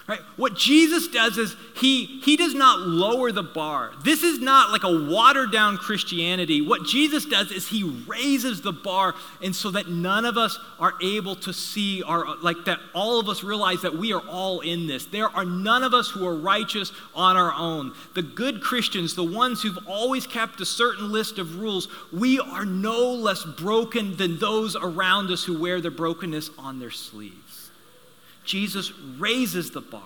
Right? 0.05 0.19
What 0.35 0.57
Jesus 0.57 1.07
does 1.07 1.37
is 1.37 1.55
he, 1.77 2.19
he 2.19 2.35
does 2.35 2.53
not 2.53 2.79
lower 2.79 3.31
the 3.31 3.41
bar. 3.41 3.91
This 4.03 4.21
is 4.21 4.37
not 4.37 4.69
like 4.69 4.83
a 4.83 5.09
watered 5.09 5.53
down 5.53 5.77
Christianity. 5.77 6.61
What 6.61 6.83
Jesus 6.85 7.25
does 7.25 7.51
is 7.53 7.69
he 7.69 7.83
raises 8.05 8.61
the 8.61 8.73
bar, 8.73 9.15
and 9.41 9.55
so 9.55 9.71
that 9.71 9.87
none 9.87 10.25
of 10.25 10.37
us 10.37 10.59
are 10.77 10.95
able 11.01 11.37
to 11.37 11.53
see, 11.53 12.03
our, 12.03 12.35
like 12.39 12.65
that 12.65 12.79
all 12.93 13.17
of 13.17 13.29
us 13.29 13.45
realize 13.45 13.81
that 13.83 13.95
we 13.95 14.11
are 14.11 14.21
all 14.27 14.59
in 14.59 14.87
this. 14.87 15.05
There 15.05 15.29
are 15.29 15.45
none 15.45 15.83
of 15.83 15.93
us 15.93 16.09
who 16.09 16.27
are 16.27 16.35
righteous 16.35 16.91
on 17.15 17.37
our 17.37 17.53
own. 17.53 17.93
The 18.13 18.23
good 18.23 18.59
Christians, 18.59 19.15
the 19.15 19.23
ones 19.23 19.61
who've 19.61 19.87
always 19.87 20.27
kept 20.27 20.59
a 20.59 20.65
certain 20.65 21.13
list 21.13 21.39
of 21.39 21.61
rules, 21.61 21.87
we 22.11 22.41
are 22.41 22.65
no 22.65 23.13
less 23.13 23.45
broken 23.45 24.17
than 24.17 24.37
those 24.37 24.75
around 24.75 25.31
us 25.31 25.45
who 25.45 25.57
wear 25.57 25.79
their 25.79 25.91
brokenness 25.91 26.49
on 26.57 26.79
their 26.79 26.91
sleeve. 26.91 27.42
Jesus 28.43 28.91
raises 29.17 29.71
the 29.71 29.81
bar. 29.81 30.01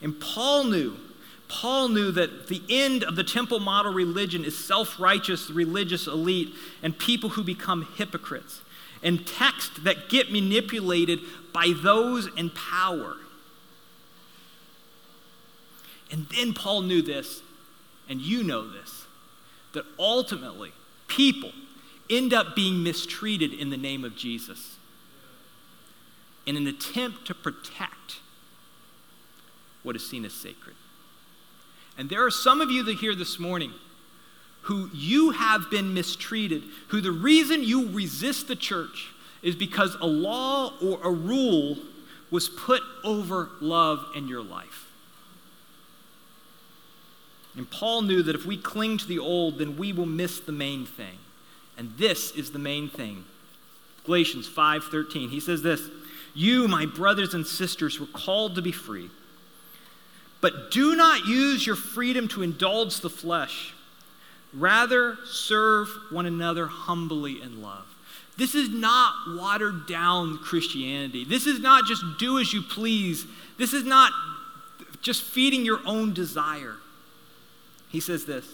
And 0.00 0.18
Paul 0.20 0.64
knew, 0.64 0.96
Paul 1.48 1.88
knew 1.88 2.12
that 2.12 2.48
the 2.48 2.62
end 2.68 3.02
of 3.04 3.16
the 3.16 3.24
temple 3.24 3.58
model 3.58 3.92
religion 3.92 4.44
is 4.44 4.56
self 4.56 5.00
righteous 5.00 5.50
religious 5.50 6.06
elite 6.06 6.54
and 6.82 6.96
people 6.96 7.30
who 7.30 7.42
become 7.42 7.88
hypocrites 7.96 8.62
and 9.02 9.26
texts 9.26 9.78
that 9.80 10.08
get 10.08 10.30
manipulated 10.32 11.20
by 11.52 11.72
those 11.82 12.28
in 12.36 12.50
power. 12.50 13.16
And 16.10 16.26
then 16.34 16.54
Paul 16.54 16.82
knew 16.82 17.02
this, 17.02 17.42
and 18.08 18.20
you 18.20 18.42
know 18.42 18.68
this, 18.68 19.04
that 19.74 19.84
ultimately 19.98 20.72
people 21.06 21.52
end 22.08 22.32
up 22.32 22.56
being 22.56 22.82
mistreated 22.82 23.52
in 23.52 23.70
the 23.70 23.76
name 23.76 24.04
of 24.04 24.16
Jesus 24.16 24.77
in 26.48 26.56
an 26.56 26.66
attempt 26.66 27.26
to 27.26 27.34
protect 27.34 28.20
what 29.82 29.94
is 29.94 30.08
seen 30.08 30.24
as 30.24 30.32
sacred. 30.32 30.74
And 31.98 32.08
there 32.08 32.24
are 32.24 32.30
some 32.30 32.62
of 32.62 32.70
you 32.70 32.82
that 32.84 32.96
here 32.96 33.14
this 33.14 33.38
morning 33.38 33.72
who 34.62 34.90
you 34.94 35.30
have 35.30 35.70
been 35.70 35.92
mistreated, 35.92 36.62
who 36.88 37.00
the 37.00 37.12
reason 37.12 37.62
you 37.62 37.90
resist 37.90 38.48
the 38.48 38.56
church 38.56 39.10
is 39.42 39.54
because 39.54 39.94
a 40.00 40.06
law 40.06 40.72
or 40.82 40.98
a 41.02 41.10
rule 41.10 41.76
was 42.30 42.48
put 42.48 42.82
over 43.04 43.50
love 43.60 44.06
in 44.14 44.26
your 44.26 44.42
life. 44.42 44.86
And 47.56 47.70
Paul 47.70 48.02
knew 48.02 48.22
that 48.22 48.34
if 48.34 48.46
we 48.46 48.56
cling 48.56 48.98
to 48.98 49.06
the 49.06 49.18
old, 49.18 49.58
then 49.58 49.76
we 49.76 49.92
will 49.92 50.06
miss 50.06 50.40
the 50.40 50.52
main 50.52 50.86
thing. 50.86 51.18
And 51.76 51.92
this 51.96 52.30
is 52.32 52.52
the 52.52 52.58
main 52.58 52.88
thing. 52.88 53.24
Galatians 54.04 54.48
5:13. 54.48 55.30
He 55.30 55.40
says 55.40 55.62
this, 55.62 55.82
you, 56.38 56.68
my 56.68 56.86
brothers 56.86 57.34
and 57.34 57.44
sisters, 57.44 57.98
were 57.98 58.06
called 58.06 58.54
to 58.54 58.62
be 58.62 58.70
free. 58.70 59.10
But 60.40 60.70
do 60.70 60.94
not 60.94 61.26
use 61.26 61.66
your 61.66 61.74
freedom 61.74 62.28
to 62.28 62.42
indulge 62.42 63.00
the 63.00 63.10
flesh. 63.10 63.74
Rather, 64.54 65.18
serve 65.26 65.88
one 66.10 66.26
another 66.26 66.66
humbly 66.66 67.42
in 67.42 67.60
love. 67.60 67.86
This 68.36 68.54
is 68.54 68.68
not 68.68 69.14
watered 69.36 69.88
down 69.88 70.38
Christianity. 70.38 71.24
This 71.24 71.48
is 71.48 71.58
not 71.58 71.86
just 71.86 72.04
do 72.20 72.38
as 72.38 72.52
you 72.52 72.62
please. 72.62 73.26
This 73.58 73.72
is 73.72 73.82
not 73.82 74.12
just 75.02 75.24
feeding 75.24 75.64
your 75.64 75.80
own 75.84 76.14
desire. 76.14 76.76
He 77.88 77.98
says 77.98 78.26
this 78.26 78.46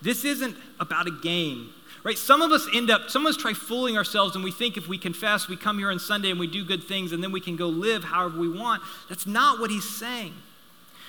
this 0.00 0.24
isn't 0.24 0.56
about 0.80 1.06
a 1.06 1.10
game 1.10 1.74
Right? 2.08 2.16
Some 2.16 2.40
of 2.40 2.52
us 2.52 2.66
end 2.72 2.90
up, 2.90 3.10
some 3.10 3.26
of 3.26 3.28
us 3.28 3.36
try 3.36 3.52
fooling 3.52 3.98
ourselves 3.98 4.34
and 4.34 4.42
we 4.42 4.50
think 4.50 4.78
if 4.78 4.88
we 4.88 4.96
confess, 4.96 5.46
we 5.46 5.58
come 5.58 5.78
here 5.78 5.90
on 5.90 5.98
Sunday 5.98 6.30
and 6.30 6.40
we 6.40 6.46
do 6.46 6.64
good 6.64 6.82
things 6.82 7.12
and 7.12 7.22
then 7.22 7.32
we 7.32 7.38
can 7.38 7.54
go 7.54 7.66
live 7.66 8.02
however 8.02 8.40
we 8.40 8.48
want. 8.48 8.82
That's 9.10 9.26
not 9.26 9.60
what 9.60 9.70
he's 9.70 9.86
saying. 9.86 10.32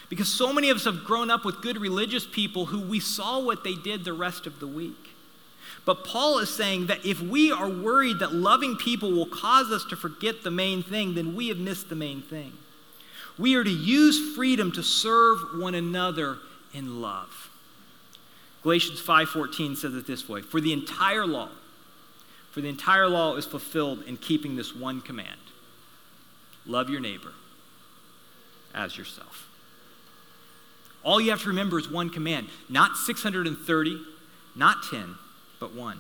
Because 0.10 0.28
so 0.28 0.52
many 0.52 0.70
of 0.70 0.76
us 0.76 0.84
have 0.84 1.06
grown 1.06 1.32
up 1.32 1.46
with 1.46 1.62
good 1.62 1.78
religious 1.78 2.28
people 2.28 2.66
who 2.66 2.82
we 2.82 3.00
saw 3.00 3.40
what 3.40 3.64
they 3.64 3.76
did 3.76 4.04
the 4.04 4.12
rest 4.12 4.46
of 4.46 4.60
the 4.60 4.68
week. 4.68 5.16
But 5.86 6.04
Paul 6.04 6.40
is 6.40 6.54
saying 6.54 6.88
that 6.88 7.06
if 7.06 7.22
we 7.22 7.50
are 7.50 7.70
worried 7.70 8.20
that 8.20 8.34
loving 8.34 8.76
people 8.76 9.10
will 9.10 9.26
cause 9.26 9.72
us 9.72 9.86
to 9.86 9.96
forget 9.96 10.44
the 10.44 10.52
main 10.52 10.84
thing, 10.84 11.16
then 11.16 11.34
we 11.34 11.48
have 11.48 11.60
missed 11.60 11.88
the 11.88 11.96
main 11.96 12.22
thing. 12.22 12.52
We 13.38 13.56
are 13.56 13.64
to 13.64 13.72
use 13.72 14.36
freedom 14.36 14.74
to 14.74 14.84
serve 14.84 15.40
one 15.56 15.76
another 15.76 16.40
in 16.74 17.02
love. 17.02 17.49
Galatians 18.64 19.00
5:14 19.00 19.76
says 19.76 19.96
it 19.96 20.06
this 20.06 20.28
way, 20.28 20.42
"For 20.42 20.60
the 20.60 20.74
entire 20.74 21.26
law, 21.26 21.50
for 22.52 22.62
the 22.62 22.68
entire 22.68 23.08
law 23.08 23.36
is 23.36 23.46
fulfilled 23.46 24.04
in 24.04 24.18
keeping 24.18 24.56
this 24.56 24.76
one 24.76 25.02
command. 25.02 25.40
Love 26.66 26.90
your 26.90 27.00
neighbor 27.00 27.34
as 28.74 28.98
yourself." 28.98 29.48
All 31.04 31.22
you 31.22 31.30
have 31.30 31.42
to 31.44 31.48
remember 31.48 31.80
is 31.80 31.88
one 31.88 32.10
command, 32.10 32.50
not 32.68 32.98
630, 32.98 34.02
not 34.56 34.84
10, 34.84 35.16
but 35.60 35.74
one. 35.74 36.00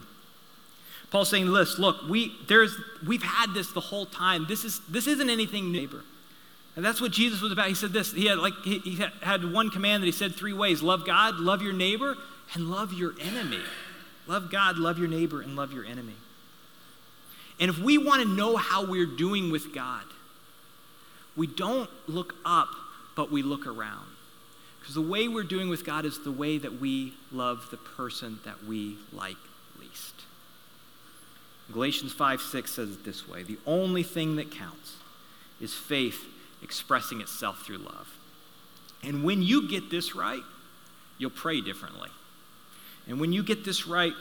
Paul's 1.09 1.29
saying 1.29 1.51
this, 1.51 1.79
look, 1.79 2.07
we, 2.07 2.35
there's, 2.47 2.75
we've 3.07 3.23
had 3.23 3.53
this 3.53 3.71
the 3.71 3.79
whole 3.79 4.05
time. 4.05 4.45
This, 4.47 4.65
is, 4.65 4.81
this 4.89 5.07
isn't 5.07 5.29
anything 5.29 5.71
new. 5.71 5.79
neighbor. 5.79 6.03
And 6.75 6.85
that's 6.85 7.01
what 7.01 7.11
Jesus 7.11 7.41
was 7.41 7.51
about. 7.51 7.67
He 7.67 7.73
said 7.73 7.91
this. 7.91 8.13
He 8.13 8.27
had 8.27 8.37
like 8.37 8.53
he, 8.63 8.79
he 8.79 9.03
had 9.21 9.51
one 9.51 9.69
command 9.69 10.01
that 10.01 10.05
he 10.05 10.13
said 10.13 10.33
three 10.33 10.53
ways: 10.53 10.81
love 10.81 11.05
God, 11.05 11.35
love 11.35 11.61
your 11.61 11.73
neighbor, 11.73 12.15
and 12.53 12.69
love 12.69 12.93
your 12.93 13.13
enemy. 13.21 13.61
Love 14.27 14.51
God, 14.51 14.77
love 14.77 14.99
your 14.99 15.07
neighbor, 15.07 15.41
and 15.41 15.55
love 15.55 15.73
your 15.73 15.85
enemy. 15.85 16.15
And 17.59 17.69
if 17.69 17.77
we 17.79 17.97
want 17.97 18.21
to 18.21 18.27
know 18.27 18.55
how 18.55 18.85
we're 18.85 19.05
doing 19.05 19.51
with 19.51 19.73
God, 19.73 20.03
we 21.35 21.47
don't 21.47 21.89
look 22.07 22.35
up, 22.45 22.69
but 23.15 23.31
we 23.31 23.41
look 23.41 23.67
around. 23.67 24.05
Because 24.79 24.95
the 24.95 25.01
way 25.01 25.27
we're 25.27 25.43
doing 25.43 25.69
with 25.69 25.85
God 25.85 26.05
is 26.05 26.19
the 26.19 26.31
way 26.31 26.57
that 26.57 26.79
we 26.79 27.13
love 27.31 27.67
the 27.69 27.77
person 27.77 28.39
that 28.45 28.63
we 28.63 28.97
like 29.11 29.37
least. 29.79 30.13
Galatians 31.71 32.13
5 32.13 32.41
6 32.41 32.71
says 32.71 32.91
it 32.91 33.05
this 33.05 33.27
way 33.27 33.43
The 33.43 33.59
only 33.65 34.03
thing 34.03 34.37
that 34.37 34.51
counts 34.51 34.95
is 35.59 35.73
faith 35.73 36.25
expressing 36.63 37.21
itself 37.21 37.65
through 37.65 37.77
love. 37.77 38.15
And 39.03 39.23
when 39.23 39.41
you 39.41 39.69
get 39.69 39.89
this 39.89 40.15
right, 40.15 40.43
you'll 41.17 41.29
pray 41.29 41.61
differently. 41.61 42.09
And 43.09 43.19
when 43.19 43.33
you 43.33 43.43
get 43.43 43.65
this 43.65 43.87
right, 43.87 44.13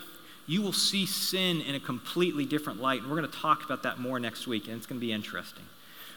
you 0.47 0.63
will 0.63 0.73
see 0.73 1.05
sin 1.05 1.61
in 1.61 1.75
a 1.75 1.81
completely 1.81 2.47
different 2.47 2.81
light. 2.81 3.03
And 3.03 3.11
we're 3.11 3.19
going 3.19 3.31
to 3.31 3.39
talk 3.39 3.65
about 3.65 3.83
that 3.83 3.99
more 3.99 4.19
next 4.19 4.47
week, 4.47 4.67
and 4.67 4.77
it's 4.77 4.87
going 4.87 4.99
to 4.99 5.07
be 5.07 5.13
interesting. 5.13 5.65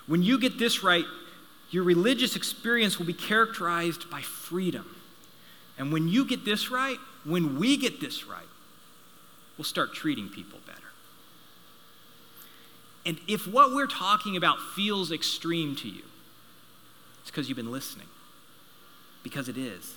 When 0.07 0.23
you 0.23 0.39
get 0.39 0.57
this 0.57 0.81
right, 0.81 1.05
your 1.69 1.83
religious 1.83 2.35
experience 2.35 2.97
will 2.97 3.05
be 3.05 3.13
characterized 3.13 4.09
by 4.09 4.21
freedom. 4.21 4.95
And 5.77 5.91
when 5.91 6.07
you 6.07 6.25
get 6.25 6.45
this 6.45 6.71
right, 6.71 6.97
when 7.25 7.59
we 7.59 7.75
get 7.75 7.99
this 7.99 8.25
right, 8.25 8.47
we'll 9.57 9.65
start 9.65 9.93
treating 9.93 10.29
people 10.29 10.59
better. 10.65 10.79
And 13.05 13.19
if 13.27 13.47
what 13.47 13.73
we're 13.73 13.87
talking 13.87 14.37
about 14.37 14.59
feels 14.75 15.11
extreme 15.11 15.75
to 15.77 15.89
you, 15.89 16.03
it's 17.21 17.31
because 17.31 17.49
you've 17.49 17.57
been 17.57 17.71
listening. 17.71 18.07
Because 19.23 19.49
it 19.49 19.57
is. 19.57 19.95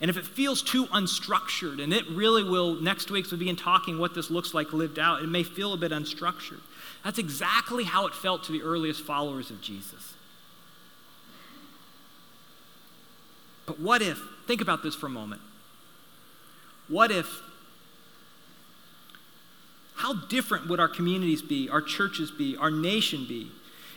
And 0.00 0.10
if 0.10 0.16
it 0.16 0.26
feels 0.26 0.60
too 0.60 0.86
unstructured, 0.86 1.82
and 1.82 1.92
it 1.92 2.06
really 2.08 2.42
will, 2.42 2.74
next 2.74 3.10
week 3.10 3.30
we'll 3.30 3.38
begin 3.38 3.56
talking 3.56 3.98
what 3.98 4.14
this 4.14 4.30
looks 4.30 4.52
like 4.52 4.72
lived 4.72 4.98
out, 4.98 5.22
it 5.22 5.28
may 5.28 5.42
feel 5.42 5.72
a 5.72 5.76
bit 5.76 5.92
unstructured. 5.92 6.60
That's 7.04 7.18
exactly 7.18 7.84
how 7.84 8.06
it 8.06 8.14
felt 8.14 8.44
to 8.44 8.52
the 8.52 8.62
earliest 8.62 9.02
followers 9.02 9.50
of 9.50 9.60
Jesus. 9.60 10.14
But 13.66 13.80
what 13.80 14.02
if, 14.02 14.20
think 14.46 14.60
about 14.60 14.82
this 14.82 14.94
for 14.94 15.06
a 15.06 15.10
moment. 15.10 15.40
What 16.88 17.10
if, 17.10 17.40
how 19.96 20.14
different 20.14 20.68
would 20.68 20.80
our 20.80 20.88
communities 20.88 21.40
be, 21.40 21.70
our 21.70 21.80
churches 21.80 22.30
be, 22.30 22.56
our 22.56 22.70
nation 22.70 23.26
be, 23.26 23.50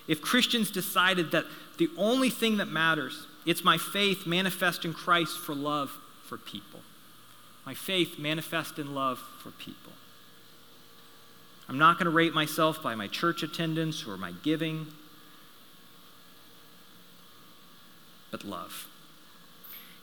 if 0.08 0.22
Christians 0.22 0.72
decided 0.72 1.32
that 1.32 1.46
the 1.78 1.90
only 1.98 2.30
thing 2.30 2.58
that 2.58 2.68
matters 2.68 3.28
it's 3.48 3.64
my 3.64 3.78
faith 3.78 4.28
manifest 4.28 4.86
in 4.86 4.94
Christ 4.94 5.40
for 5.40 5.56
love 5.56 5.90
for 6.26 6.38
people. 6.38 6.82
My 7.66 7.74
faith 7.74 8.20
manifest 8.20 8.78
in 8.78 8.94
love 8.94 9.20
for 9.42 9.52
people. 9.52 9.94
I'm 11.70 11.78
not 11.78 11.98
going 11.98 12.06
to 12.06 12.12
rate 12.12 12.34
myself 12.34 12.84
by 12.84 12.94
my 12.94 13.08
church 13.08 13.44
attendance 13.44 14.06
or 14.06 14.18
my 14.18 14.34
giving, 14.44 14.88
but 18.32 18.44
love. 18.44 18.88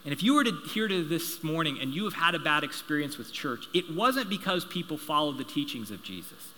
And 0.04 0.12
if 0.12 0.22
you 0.22 0.34
were 0.34 0.44
to 0.44 0.58
hear 0.68 0.88
to 0.88 1.02
this 1.04 1.42
morning 1.42 1.78
and 1.80 1.94
you 1.94 2.04
have 2.04 2.14
had 2.14 2.34
a 2.34 2.38
bad 2.38 2.64
experience 2.64 3.16
with 3.18 3.32
church, 3.32 3.66
it 3.74 3.94
wasn't 3.94 4.28
because 4.28 4.64
people 4.64 4.98
followed 4.98 5.38
the 5.38 5.44
teachings 5.44 5.90
of 5.90 6.02
Jesus. 6.02 6.48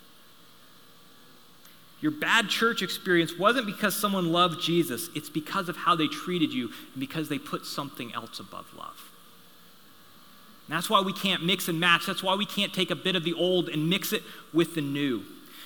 Your 1.99 2.11
bad 2.11 2.47
church 2.47 2.81
experience 2.81 3.37
wasn't 3.37 3.65
because 3.65 3.95
someone 3.95 4.31
loved 4.31 4.61
Jesus, 4.61 5.09
it's 5.15 5.29
because 5.29 5.67
of 5.67 5.77
how 5.77 5.95
they 5.95 6.07
treated 6.07 6.53
you 6.53 6.69
and 6.93 6.99
because 6.99 7.27
they 7.29 7.39
put 7.39 7.65
something 7.65 8.13
else 8.13 8.39
above 8.39 8.67
love. 8.77 9.11
And 10.67 10.75
that's 10.75 10.89
why 10.89 11.01
we 11.01 11.13
can't 11.13 11.45
mix 11.45 11.69
and 11.69 11.79
match. 11.79 12.05
That's 12.05 12.21
why 12.21 12.35
we 12.35 12.45
can't 12.45 12.73
take 12.73 12.91
a 12.91 12.95
bit 12.95 13.15
of 13.15 13.23
the 13.23 13.33
old 13.33 13.69
and 13.69 13.89
mix 13.89 14.11
it 14.11 14.21
with 14.53 14.75
the 14.75 14.81
new. 14.81 15.23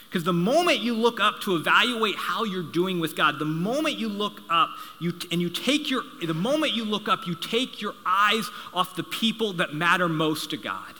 Because 0.07 0.23
the 0.25 0.33
moment 0.33 0.79
you 0.79 0.93
look 0.93 1.19
up 1.19 1.39
to 1.41 1.55
evaluate 1.55 2.15
how 2.17 2.43
you're 2.43 2.69
doing 2.69 2.99
with 2.99 3.15
God, 3.15 3.39
the 3.39 3.45
moment 3.45 3.97
you 3.97 4.09
look 4.09 4.41
up, 4.49 4.69
you, 4.99 5.13
and 5.31 5.41
you 5.41 5.49
take 5.49 5.89
your, 5.89 6.03
the 6.21 6.33
moment 6.33 6.73
you 6.73 6.85
look 6.85 7.07
up, 7.07 7.25
you 7.25 7.33
take 7.33 7.81
your 7.81 7.93
eyes 8.05 8.47
off 8.73 8.95
the 8.95 9.03
people 9.03 9.53
that 9.53 9.73
matter 9.73 10.09
most 10.09 10.49
to 10.49 10.57
God. 10.57 10.93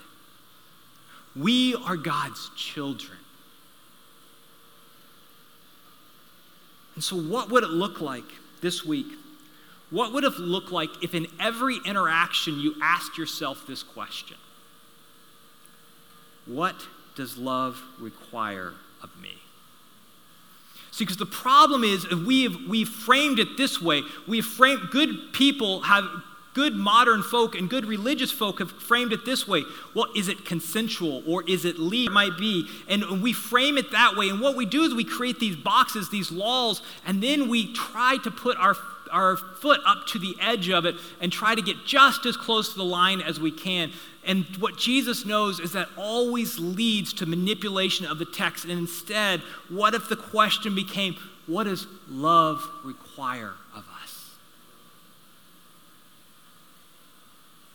We 1.36 1.74
are 1.74 1.96
God's 1.96 2.50
children. 2.56 3.18
And 6.94 7.02
so, 7.02 7.16
what 7.16 7.50
would 7.50 7.64
it 7.64 7.70
look 7.70 8.00
like 8.00 8.24
this 8.60 8.84
week? 8.84 9.06
What 9.90 10.12
would 10.12 10.24
it 10.24 10.38
look 10.38 10.70
like 10.72 10.90
if 11.02 11.14
in 11.14 11.26
every 11.38 11.78
interaction 11.84 12.58
you 12.58 12.74
asked 12.82 13.18
yourself 13.18 13.66
this 13.66 13.82
question? 13.82 14.38
What 16.46 16.76
does 17.14 17.36
love 17.36 17.80
require 17.98 18.72
of 19.02 19.10
me? 19.20 19.34
See, 20.92 21.04
because 21.04 21.16
the 21.16 21.26
problem 21.26 21.84
is 21.84 22.08
we've, 22.10 22.68
we've 22.68 22.88
framed 22.88 23.38
it 23.38 23.56
this 23.56 23.80
way. 23.80 24.02
We've 24.28 24.44
framed, 24.44 24.90
good 24.90 25.32
people 25.32 25.80
have, 25.82 26.04
good 26.54 26.74
modern 26.74 27.22
folk 27.22 27.54
and 27.54 27.70
good 27.70 27.86
religious 27.86 28.30
folk 28.30 28.58
have 28.58 28.70
framed 28.70 29.12
it 29.12 29.24
this 29.24 29.48
way. 29.48 29.64
Well, 29.94 30.06
is 30.14 30.28
it 30.28 30.44
consensual 30.44 31.22
or 31.26 31.48
is 31.48 31.64
it 31.64 31.78
legal? 31.78 32.12
It 32.12 32.14
might 32.14 32.38
be. 32.38 32.68
And 32.88 33.22
we 33.22 33.32
frame 33.32 33.78
it 33.78 33.92
that 33.92 34.16
way. 34.16 34.28
And 34.28 34.40
what 34.40 34.56
we 34.56 34.66
do 34.66 34.82
is 34.82 34.94
we 34.94 35.04
create 35.04 35.38
these 35.38 35.56
boxes, 35.56 36.10
these 36.10 36.30
laws, 36.30 36.82
and 37.06 37.22
then 37.22 37.48
we 37.48 37.72
try 37.72 38.18
to 38.24 38.30
put 38.30 38.56
our 38.58 38.76
our 39.12 39.36
foot 39.36 39.78
up 39.86 40.06
to 40.06 40.18
the 40.18 40.34
edge 40.40 40.70
of 40.70 40.86
it 40.86 40.94
and 41.20 41.30
try 41.30 41.54
to 41.54 41.60
get 41.60 41.76
just 41.86 42.24
as 42.24 42.34
close 42.34 42.72
to 42.72 42.78
the 42.78 42.84
line 42.84 43.20
as 43.20 43.38
we 43.38 43.50
can. 43.50 43.92
And 44.26 44.46
what 44.58 44.78
Jesus 44.78 45.26
knows 45.26 45.60
is 45.60 45.72
that 45.72 45.88
always 45.96 46.58
leads 46.58 47.12
to 47.14 47.26
manipulation 47.26 48.06
of 48.06 48.18
the 48.18 48.24
text. 48.24 48.64
And 48.64 48.72
instead, 48.72 49.40
what 49.68 49.94
if 49.94 50.08
the 50.08 50.16
question 50.16 50.74
became, 50.74 51.16
what 51.46 51.64
does 51.64 51.86
love 52.08 52.66
require 52.84 53.52
of 53.74 53.84
us? 54.02 54.30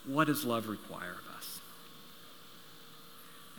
What 0.08 0.28
does 0.28 0.46
love 0.46 0.68
require 0.68 1.12
of 1.12 1.36
us? 1.38 1.60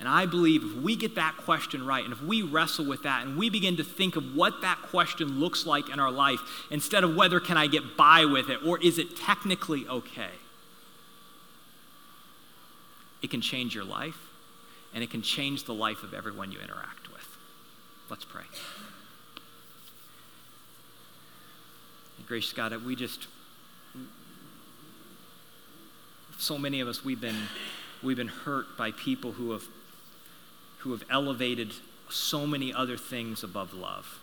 And 0.01 0.09
I 0.09 0.27
believe 0.27 0.65
if 0.65 0.83
we 0.83 0.97
get 0.97 1.17
that 1.17 1.37
question 1.37 1.85
right, 1.85 2.03
and 2.05 2.13
if 2.13 2.23
we 2.23 2.43
wrestle 2.43 2.87
with 2.87 3.03
that, 3.03 3.27
and 3.27 3.37
we 3.37 3.51
begin 3.51 3.77
to 3.77 3.85
think 3.85 4.17
of 4.17 4.35
what 4.35 4.63
that 4.63 4.79
question 4.83 5.41
looks 5.41 5.67
like 5.67 5.91
in 5.91 6.01
our 6.01 6.11
life, 6.11 6.41
instead 6.71 7.05
of 7.05 7.15
whether 7.15 7.41
can 7.41 7.57
I 7.57 7.67
get 7.67 7.97
by 7.97 8.25
with 8.25 8.49
it, 8.49 8.61
or 8.65 8.81
is 8.81 8.99
it 8.99 9.17
technically 9.17 9.87
okay? 9.89 10.31
It 13.23 13.31
can 13.31 13.41
change 13.41 13.75
your 13.75 13.85
life, 13.85 14.19
and 14.95 15.03
it 15.03 15.11
can 15.11 15.23
change 15.23 15.65
the 15.65 15.75
life 15.75 16.03
of 16.03 16.15
everyone 16.15 16.53
you 16.53 16.61
interact 16.61 17.13
with. 17.13 17.27
Let's 18.09 18.25
pray. 18.25 18.45
Gracious 22.27 22.53
God, 22.53 22.75
we 22.85 22.95
just, 22.95 23.27
so 26.39 26.57
many 26.57 26.81
of 26.81 26.89
us, 26.89 27.05
we've 27.05 27.21
been, 27.21 27.37
we've 28.03 28.17
been 28.17 28.29
hurt 28.29 28.77
by 28.79 28.93
people 28.93 29.33
who 29.33 29.53
have, 29.53 29.65
who 30.79 30.93
have 30.93 31.05
elevated 31.11 31.73
so 32.09 32.47
many 32.47 32.73
other 32.73 32.97
things 32.97 33.45
above 33.45 33.75
love. 33.75 34.21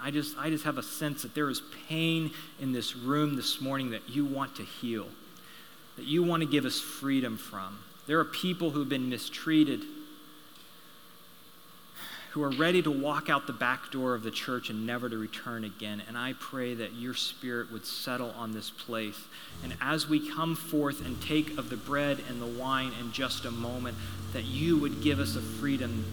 I 0.00 0.10
just, 0.10 0.38
I 0.38 0.48
just 0.48 0.64
have 0.64 0.78
a 0.78 0.82
sense 0.82 1.22
that 1.22 1.34
there 1.34 1.50
is 1.50 1.60
pain 1.88 2.30
in 2.60 2.72
this 2.72 2.96
room 2.96 3.36
this 3.36 3.60
morning 3.60 3.90
that 3.90 4.08
you 4.08 4.24
want 4.24 4.56
to 4.56 4.62
heal 4.62 5.08
that 5.96 6.04
you 6.04 6.22
want 6.22 6.42
to 6.42 6.48
give 6.48 6.64
us 6.64 6.78
freedom 6.78 7.36
from. 7.36 7.78
There 8.06 8.20
are 8.20 8.24
people 8.24 8.70
who've 8.70 8.88
been 8.88 9.08
mistreated, 9.08 9.82
who 12.36 12.42
are 12.42 12.50
ready 12.50 12.82
to 12.82 12.90
walk 12.90 13.30
out 13.30 13.46
the 13.46 13.52
back 13.54 13.90
door 13.90 14.14
of 14.14 14.22
the 14.22 14.30
church 14.30 14.68
and 14.68 14.86
never 14.86 15.08
to 15.08 15.16
return 15.16 15.64
again. 15.64 16.02
And 16.06 16.18
I 16.18 16.34
pray 16.34 16.74
that 16.74 16.92
your 16.92 17.14
spirit 17.14 17.72
would 17.72 17.86
settle 17.86 18.30
on 18.32 18.52
this 18.52 18.68
place. 18.68 19.18
And 19.64 19.74
as 19.80 20.06
we 20.06 20.30
come 20.30 20.54
forth 20.54 21.02
and 21.06 21.18
take 21.22 21.56
of 21.56 21.70
the 21.70 21.78
bread 21.78 22.20
and 22.28 22.42
the 22.42 22.46
wine 22.46 22.92
in 23.00 23.10
just 23.10 23.46
a 23.46 23.50
moment, 23.50 23.96
that 24.34 24.44
you 24.44 24.76
would 24.76 25.00
give 25.00 25.18
us 25.18 25.34
a 25.34 25.40
freedom 25.40 26.04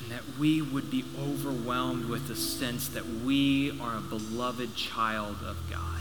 and 0.00 0.10
that 0.10 0.22
we 0.38 0.62
would 0.62 0.90
be 0.90 1.04
overwhelmed 1.20 2.06
with 2.06 2.26
the 2.26 2.36
sense 2.36 2.88
that 2.88 3.04
we 3.06 3.78
are 3.78 3.98
a 3.98 4.00
beloved 4.00 4.74
child 4.74 5.36
of 5.46 5.58
God 5.70 6.00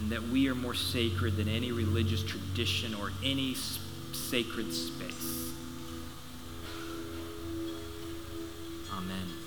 and 0.00 0.10
that 0.10 0.24
we 0.24 0.48
are 0.48 0.56
more 0.56 0.74
sacred 0.74 1.36
than 1.36 1.48
any 1.48 1.70
religious 1.70 2.24
tradition 2.24 2.94
or 2.94 3.12
any 3.22 3.54
sacred 3.54 4.74
space. 4.74 5.39
Amen. 9.00 9.39